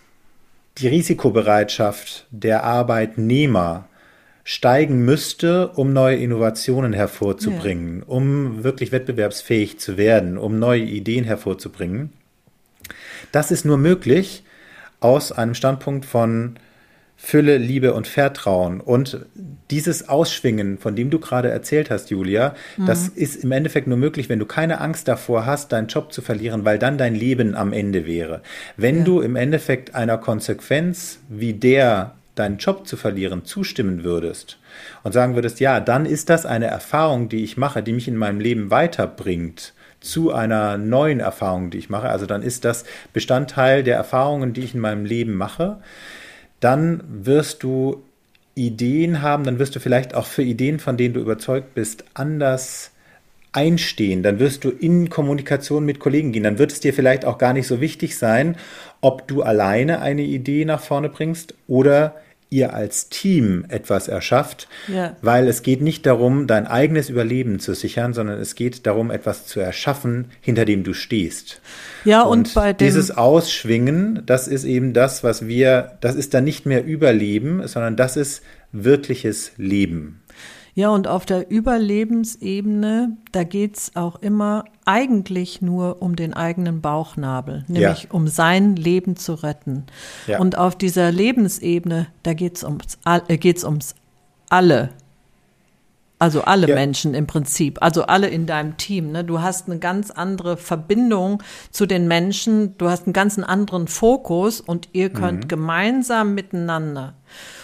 die 0.77 0.87
Risikobereitschaft 0.87 2.27
der 2.29 2.63
Arbeitnehmer 2.63 3.89
steigen 4.43 5.03
müsste, 5.03 5.69
um 5.69 5.91
neue 5.91 6.17
Innovationen 6.17 6.93
hervorzubringen, 6.93 7.99
ja. 7.99 8.05
um 8.05 8.63
wirklich 8.63 8.91
wettbewerbsfähig 8.91 9.79
zu 9.79 9.97
werden, 9.97 10.37
um 10.37 10.59
neue 10.59 10.83
Ideen 10.83 11.25
hervorzubringen. 11.25 12.13
Das 13.31 13.51
ist 13.51 13.65
nur 13.65 13.77
möglich 13.77 14.43
aus 14.99 15.31
einem 15.31 15.53
Standpunkt 15.53 16.05
von 16.05 16.57
Fülle, 17.19 17.57
Liebe 17.57 17.95
und 17.95 18.07
Vertrauen. 18.07 18.79
Und 18.79 19.25
dieses 19.71 20.07
Ausschwingen, 20.07 20.77
von 20.77 20.95
dem 20.95 21.09
du 21.09 21.19
gerade 21.19 21.49
erzählt 21.49 21.89
hast, 21.89 22.11
Julia, 22.11 22.55
mhm. 22.77 22.85
das 22.85 23.07
ist 23.07 23.43
im 23.43 23.51
Endeffekt 23.51 23.87
nur 23.87 23.97
möglich, 23.97 24.29
wenn 24.29 24.37
du 24.37 24.45
keine 24.45 24.79
Angst 24.79 25.07
davor 25.07 25.47
hast, 25.47 25.71
deinen 25.71 25.87
Job 25.87 26.13
zu 26.13 26.21
verlieren, 26.21 26.63
weil 26.63 26.77
dann 26.77 26.99
dein 26.99 27.15
Leben 27.15 27.55
am 27.55 27.73
Ende 27.73 28.05
wäre. 28.05 28.41
Wenn 28.77 28.99
ja. 28.99 29.03
du 29.03 29.21
im 29.21 29.35
Endeffekt 29.35 29.95
einer 29.95 30.19
Konsequenz 30.19 31.19
wie 31.27 31.53
der, 31.53 32.13
deinen 32.35 32.59
Job 32.59 32.87
zu 32.87 32.95
verlieren, 32.97 33.45
zustimmen 33.45 34.03
würdest 34.03 34.59
und 35.03 35.11
sagen 35.11 35.33
würdest, 35.33 35.59
ja, 35.59 35.79
dann 35.79 36.05
ist 36.05 36.29
das 36.29 36.45
eine 36.45 36.67
Erfahrung, 36.67 37.29
die 37.29 37.43
ich 37.43 37.57
mache, 37.57 37.81
die 37.81 37.93
mich 37.93 38.07
in 38.07 38.15
meinem 38.15 38.39
Leben 38.39 38.69
weiterbringt 38.69 39.73
zu 39.99 40.31
einer 40.31 40.77
neuen 40.77 41.19
Erfahrung, 41.19 41.71
die 41.71 41.79
ich 41.79 41.89
mache. 41.89 42.09
Also 42.09 42.27
dann 42.27 42.43
ist 42.43 42.63
das 42.63 42.85
Bestandteil 43.11 43.83
der 43.83 43.95
Erfahrungen, 43.97 44.53
die 44.53 44.61
ich 44.61 44.75
in 44.75 44.79
meinem 44.79 45.03
Leben 45.03 45.33
mache 45.33 45.79
dann 46.59 47.03
wirst 47.07 47.63
du 47.63 48.03
Ideen 48.55 49.21
haben, 49.21 49.43
dann 49.43 49.59
wirst 49.59 49.75
du 49.75 49.79
vielleicht 49.79 50.15
auch 50.15 50.25
für 50.25 50.43
Ideen, 50.43 50.79
von 50.79 50.97
denen 50.97 51.13
du 51.13 51.19
überzeugt 51.19 51.75
bist, 51.75 52.05
anders 52.13 52.91
einstehen. 53.51 54.23
Dann 54.23 54.39
wirst 54.39 54.63
du 54.63 54.69
in 54.69 55.09
Kommunikation 55.09 55.85
mit 55.85 55.99
Kollegen 55.99 56.31
gehen. 56.31 56.43
Dann 56.43 56.59
wird 56.59 56.71
es 56.71 56.79
dir 56.79 56.93
vielleicht 56.93 57.25
auch 57.25 57.37
gar 57.37 57.53
nicht 57.53 57.67
so 57.67 57.81
wichtig 57.81 58.17
sein, 58.17 58.55
ob 59.01 59.27
du 59.27 59.41
alleine 59.43 60.01
eine 60.01 60.23
Idee 60.23 60.65
nach 60.65 60.81
vorne 60.81 61.09
bringst 61.09 61.53
oder 61.67 62.15
ihr 62.49 62.73
als 62.73 63.09
Team 63.09 63.65
etwas 63.67 64.07
erschafft, 64.07 64.67
ja. 64.87 65.15
weil 65.21 65.47
es 65.47 65.63
geht 65.63 65.81
nicht 65.81 66.05
darum, 66.05 66.47
dein 66.47 66.65
eigenes 66.65 67.09
Überleben 67.09 67.59
zu 67.59 67.73
sichern, 67.73 68.13
sondern 68.13 68.39
es 68.39 68.55
geht 68.55 68.85
darum, 68.85 69.11
etwas 69.11 69.45
zu 69.47 69.59
erschaffen, 69.59 70.25
hinter 70.39 70.63
dem 70.63 70.83
du 70.83 70.93
stehst. 70.93 71.61
Ja, 72.05 72.21
und, 72.21 72.47
und 72.47 72.53
bei 72.53 72.73
dem 72.73 72.85
dieses 72.85 73.11
Ausschwingen, 73.11 74.23
das 74.25 74.47
ist 74.47 74.63
eben 74.63 74.93
das, 74.93 75.23
was 75.23 75.47
wir, 75.47 75.97
das 75.99 76.15
ist 76.15 76.33
dann 76.33 76.45
nicht 76.45 76.65
mehr 76.65 76.85
Überleben, 76.85 77.67
sondern 77.67 77.97
das 77.97 78.15
ist 78.15 78.41
wirkliches 78.71 79.51
Leben. 79.57 80.21
Ja, 80.77 80.91
und 80.91 81.07
auf 81.07 81.25
der 81.25 81.49
Überlebensebene, 81.49 83.17
da 83.31 83.43
geht's 83.43 83.93
auch 83.95 84.21
immer 84.21 84.63
eigentlich 84.85 85.59
nur 85.59 86.03
um 86.03 86.15
den 86.15 86.35
eigenen 86.35 86.81
Bauchnabel, 86.81 87.65
nämlich 87.67 88.03
ja. 88.03 88.09
um 88.11 88.27
sein 88.27 88.75
Leben 88.75 89.15
zu 89.15 89.33
retten. 89.33 89.87
Ja. 90.27 90.37
Und 90.37 90.55
auf 90.55 90.75
dieser 90.75 91.11
Lebensebene, 91.11 92.05
da 92.21 92.35
geht's 92.35 92.63
ums, 92.63 92.99
äh, 93.05 93.37
geht's 93.39 93.63
ums 93.63 93.95
alle. 94.49 94.91
Also 96.19 96.43
alle 96.43 96.67
ja. 96.67 96.75
Menschen 96.75 97.15
im 97.15 97.25
Prinzip, 97.25 97.81
also 97.81 98.03
alle 98.03 98.27
in 98.27 98.45
deinem 98.45 98.77
Team. 98.77 99.11
Ne? 99.11 99.23
Du 99.23 99.41
hast 99.41 99.67
eine 99.67 99.79
ganz 99.79 100.11
andere 100.11 100.57
Verbindung 100.57 101.41
zu 101.71 101.87
den 101.87 102.07
Menschen, 102.07 102.77
du 102.77 102.87
hast 102.87 103.07
einen 103.07 103.13
ganz 103.13 103.39
anderen 103.39 103.87
Fokus 103.87 104.61
und 104.61 104.89
ihr 104.93 105.09
könnt 105.09 105.45
mhm. 105.45 105.47
gemeinsam 105.47 106.35
miteinander. 106.35 107.15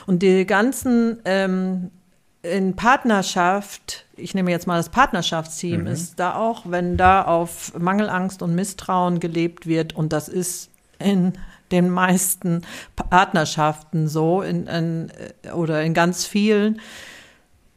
Und 0.08 0.24
die 0.24 0.48
ganzen 0.48 1.20
ähm, 1.26 1.92
in 2.44 2.76
Partnerschaft, 2.76 4.06
ich 4.18 4.36
nehme 4.36 4.52
jetzt 4.52 4.68
mal 4.68 4.78
das 4.78 4.90
Partnerschaftsteam, 4.90 5.82
mhm. 5.82 5.88
ist 5.88 6.20
da 6.20 6.36
auch, 6.36 6.64
wenn 6.66 6.98
da 6.98 7.24
auf 7.24 7.78
Mangelangst 7.80 8.42
und 8.42 8.54
Misstrauen 8.54 9.20
gelebt 9.20 9.66
wird, 9.66 9.96
und 9.96 10.14
das 10.14 10.28
ist 10.28 10.70
in 11.00 11.34
den 11.72 11.90
meisten 11.90 12.62
Partnerschaften 12.96 14.08
so, 14.08 14.42
in, 14.42 14.68
in, 14.68 15.12
oder 15.56 15.82
in 15.84 15.94
ganz 15.94 16.26
vielen. 16.26 16.80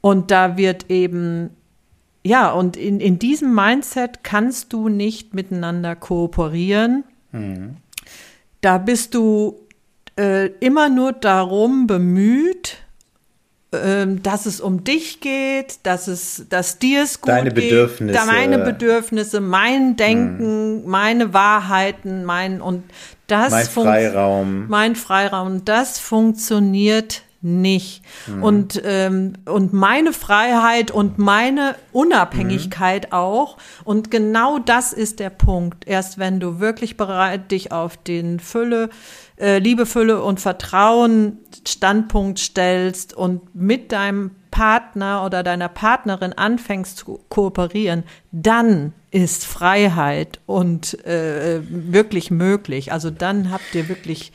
Und 0.01 0.31
da 0.31 0.57
wird 0.57 0.91
eben, 0.91 1.51
ja, 2.25 2.51
und 2.51 2.77
in, 2.77 3.01
in 3.01 3.19
diesem 3.19 3.55
Mindset 3.55 4.23
kannst 4.23 4.73
du 4.73 4.89
nicht 4.89 5.33
miteinander 5.33 5.97
kooperieren. 5.97 7.05
Mhm. 7.33 7.77
Da 8.61 8.79
bist 8.79 9.15
du 9.15 9.61
äh, 10.19 10.47
immer 10.61 10.89
nur 10.89 11.13
darum 11.13 11.87
bemüht, 11.87 12.79
dass 13.71 14.47
es 14.47 14.61
um 14.61 14.85
dich 14.85 15.21
geht, 15.21 15.81
dass 15.83 16.07
es, 16.07 16.47
dass 16.49 16.79
dir 16.79 17.03
es 17.03 17.21
gut 17.21 17.31
Deine 17.31 17.51
geht, 17.51 17.69
Bedürfnisse. 17.69 18.27
meine 18.27 18.59
Bedürfnisse, 18.59 19.41
mein 19.41 19.97
Denken, 19.97 20.83
hm. 20.85 20.91
meine 20.91 21.35
Wahrheiten, 21.35 22.25
mein 22.25 22.61
und 22.61 22.85
das 23.27 23.51
mein 23.51 23.67
Freiraum, 23.67 24.69
mein 24.69 24.95
Freiraum, 24.95 25.65
das 25.65 25.99
funktioniert 25.99 27.23
nicht. 27.47 28.03
Hm. 28.27 28.43
Und, 28.43 28.83
ähm, 28.85 29.33
und 29.47 29.73
meine 29.73 30.13
Freiheit 30.13 30.91
und 30.91 31.19
meine 31.19 31.77
Unabhängigkeit 31.93 33.07
hm. 33.07 33.13
auch. 33.13 33.57
Und 33.85 34.11
genau 34.11 34.59
das 34.59 34.93
ist 34.93 35.21
der 35.21 35.31
Punkt. 35.31 35.87
Erst 35.87 36.19
wenn 36.19 36.41
du 36.41 36.61
wirklich 36.61 36.97
bereit 36.97 37.51
dich 37.51 37.73
auf 37.73 37.97
den 37.97 38.41
Fülle 38.41 38.91
äh, 39.39 39.59
Liebe, 39.59 39.87
Fülle 39.87 40.23
und 40.23 40.41
Vertrauen 40.41 41.39
Standpunkt 41.67 42.39
stellst 42.39 43.15
und 43.15 43.55
mit 43.55 43.93
deinem 43.93 44.31
Partner 44.51 45.25
oder 45.25 45.43
deiner 45.43 45.69
Partnerin 45.69 46.33
anfängst 46.33 46.97
zu 46.99 47.21
kooperieren, 47.29 48.05
dann 48.33 48.95
ist 49.11 49.45
Freiheit 49.45 50.41
und 50.47 51.05
äh, 51.05 51.61
wirklich 51.69 52.31
möglich. 52.31 52.93
Also 52.93 53.11
dann 53.11 53.51
habt 53.51 53.75
ihr 53.75 53.89
wirklich 53.89 54.33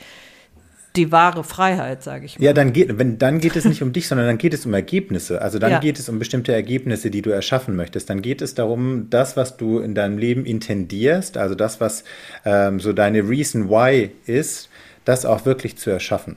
die 0.95 1.11
wahre 1.11 1.43
Freiheit, 1.43 2.03
sage 2.03 2.25
ich 2.25 2.37
mal. 2.37 2.45
Ja, 2.45 2.53
dann 2.53 2.73
geht, 2.73 2.97
wenn, 2.97 3.17
dann 3.17 3.39
geht 3.39 3.55
es 3.55 3.65
nicht 3.65 3.81
um 3.81 3.93
dich, 3.93 4.07
sondern 4.07 4.27
dann 4.27 4.37
geht 4.37 4.53
es 4.53 4.65
um 4.65 4.73
Ergebnisse. 4.73 5.41
Also 5.41 5.57
dann 5.57 5.71
ja. 5.71 5.79
geht 5.79 5.99
es 5.99 6.09
um 6.09 6.19
bestimmte 6.19 6.53
Ergebnisse, 6.53 7.09
die 7.09 7.21
du 7.21 7.29
erschaffen 7.29 7.75
möchtest. 7.75 8.09
Dann 8.09 8.21
geht 8.21 8.41
es 8.41 8.55
darum, 8.55 9.07
das, 9.09 9.37
was 9.37 9.57
du 9.57 9.79
in 9.79 9.95
deinem 9.95 10.17
Leben 10.17 10.45
intendierst, 10.45 11.37
also 11.37 11.55
das, 11.55 11.79
was 11.79 12.03
ähm, 12.45 12.79
so 12.79 12.93
deine 12.93 13.27
Reason 13.27 13.69
Why 13.69 14.11
ist, 14.25 14.69
das 15.05 15.25
auch 15.25 15.45
wirklich 15.45 15.77
zu 15.77 15.89
erschaffen. 15.89 16.35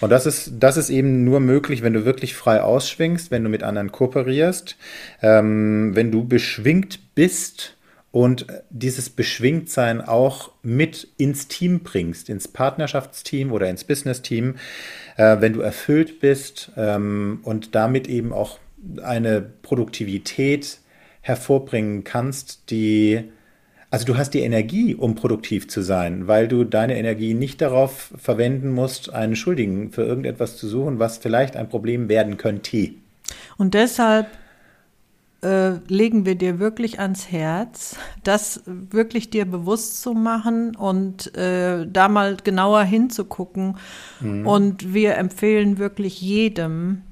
Und 0.00 0.10
das 0.10 0.26
ist, 0.26 0.52
das 0.58 0.76
ist 0.76 0.90
eben 0.90 1.24
nur 1.24 1.40
möglich, 1.40 1.82
wenn 1.82 1.92
du 1.92 2.04
wirklich 2.04 2.34
frei 2.34 2.62
ausschwingst, 2.62 3.30
wenn 3.30 3.42
du 3.42 3.48
mit 3.48 3.62
anderen 3.62 3.90
kooperierst, 3.90 4.76
ähm, 5.22 5.94
wenn 5.94 6.10
du 6.10 6.24
beschwingt 6.24 7.14
bist 7.14 7.76
und 8.12 8.46
dieses 8.68 9.08
Beschwingtsein 9.08 10.02
auch 10.02 10.52
mit 10.62 11.08
ins 11.16 11.48
Team 11.48 11.80
bringst, 11.80 12.28
ins 12.28 12.46
Partnerschaftsteam 12.46 13.50
oder 13.50 13.68
ins 13.68 13.84
Business-Team, 13.84 14.56
äh, 15.16 15.38
wenn 15.40 15.54
du 15.54 15.62
erfüllt 15.62 16.20
bist 16.20 16.70
ähm, 16.76 17.40
und 17.42 17.74
damit 17.74 18.06
eben 18.08 18.32
auch 18.32 18.58
eine 19.02 19.40
Produktivität 19.40 20.78
hervorbringen 21.22 22.04
kannst, 22.04 22.70
die 22.70 23.24
also 23.90 24.06
du 24.06 24.16
hast 24.16 24.32
die 24.32 24.40
Energie, 24.40 24.94
um 24.94 25.14
produktiv 25.16 25.68
zu 25.68 25.82
sein, 25.82 26.26
weil 26.26 26.48
du 26.48 26.64
deine 26.64 26.96
Energie 26.96 27.34
nicht 27.34 27.60
darauf 27.60 28.10
verwenden 28.16 28.70
musst, 28.72 29.12
einen 29.12 29.36
Schuldigen 29.36 29.92
für 29.92 30.02
irgendetwas 30.02 30.56
zu 30.56 30.66
suchen, 30.66 30.98
was 30.98 31.18
vielleicht 31.18 31.56
ein 31.56 31.68
Problem 31.68 32.08
werden 32.08 32.38
könnte. 32.38 32.92
Und 33.58 33.74
deshalb 33.74 34.28
äh, 35.42 35.72
legen 35.88 36.24
wir 36.24 36.36
dir 36.36 36.58
wirklich 36.58 37.00
ans 37.00 37.30
Herz, 37.30 37.96
das 38.22 38.62
wirklich 38.66 39.30
dir 39.30 39.44
bewusst 39.44 40.00
zu 40.00 40.14
machen 40.14 40.76
und 40.76 41.36
äh, 41.36 41.86
da 41.86 42.08
mal 42.08 42.36
genauer 42.42 42.84
hinzugucken. 42.84 43.76
Mhm. 44.20 44.46
Und 44.46 44.94
wir 44.94 45.16
empfehlen 45.16 45.78
wirklich 45.78 46.20
jedem, 46.20 47.02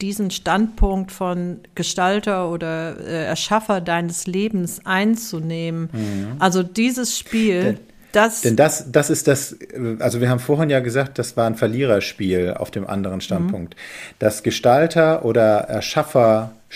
diesen 0.00 0.32
Standpunkt 0.32 1.12
von 1.12 1.60
Gestalter 1.76 2.50
oder 2.50 2.98
äh, 2.98 3.24
Erschaffer 3.26 3.80
deines 3.80 4.26
Lebens 4.26 4.80
einzunehmen. 4.84 5.88
Mhm. 5.92 6.26
Also 6.40 6.64
dieses 6.64 7.16
Spiel. 7.16 7.62
Denn, 7.62 7.78
das 8.10 8.40
denn 8.40 8.56
das, 8.56 8.90
das 8.90 9.10
ist 9.10 9.28
das, 9.28 9.56
also 10.00 10.20
wir 10.20 10.28
haben 10.30 10.40
vorhin 10.40 10.70
ja 10.70 10.80
gesagt, 10.80 11.18
das 11.18 11.36
war 11.36 11.46
ein 11.46 11.54
Verliererspiel 11.54 12.54
auf 12.54 12.70
dem 12.70 12.86
anderen 12.86 13.20
Standpunkt. 13.20 13.74
Mhm. 13.74 13.80
Das 14.18 14.42
Gestalter- 14.42 15.24
oder 15.24 15.68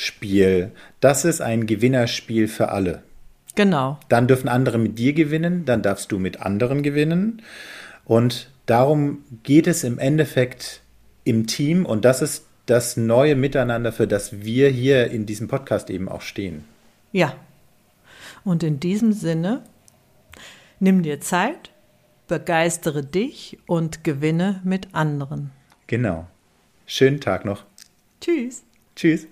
Erschafferspiel, 0.01 0.73
das 1.01 1.25
ist 1.25 1.41
ein 1.43 1.67
Gewinnerspiel 1.67 2.49
für 2.49 2.71
alle. 2.71 3.03
Genau. 3.55 3.99
Dann 4.09 4.27
dürfen 4.27 4.49
andere 4.49 4.79
mit 4.79 4.99
dir 4.99 5.13
gewinnen, 5.13 5.65
dann 5.67 5.83
darfst 5.83 6.11
du 6.11 6.19
mit 6.19 6.41
anderen 6.41 6.83
gewinnen. 6.83 7.43
Und 8.05 8.51
darum 8.67 9.25
geht 9.43 9.67
es 9.67 9.85
im 9.85 9.99
Endeffekt 9.99 10.81
im 11.25 11.47
Team 11.47 11.85
und 11.85 12.05
das 12.05 12.23
ist 12.23 12.47
das 12.67 12.97
neue 12.97 13.37
Miteinander, 13.37 13.93
für 13.93 14.07
das 14.07 14.43
wir 14.43 14.71
hier 14.71 15.11
in 15.11 15.27
diesem 15.27 15.49
Podcast 15.49 15.91
eben 15.91 16.09
auch 16.09 16.23
stehen. 16.23 16.65
Ja. 17.13 17.35
Und 18.45 18.63
in 18.63 18.81
diesem 18.81 19.13
Sinne, 19.13 19.63
nimm 20.79 21.03
dir 21.03 21.21
Zeit, 21.21 21.71
begeistere 22.27 23.05
dich 23.05 23.59
und 23.67 24.03
gewinne 24.03 24.63
mit 24.65 24.95
anderen. 24.95 25.51
Genau. 25.89 26.27
Schönen 26.87 27.21
Tag 27.21 27.45
noch. 27.45 27.65
Tschüss. 28.21 28.63
Tschüss. 28.97 29.27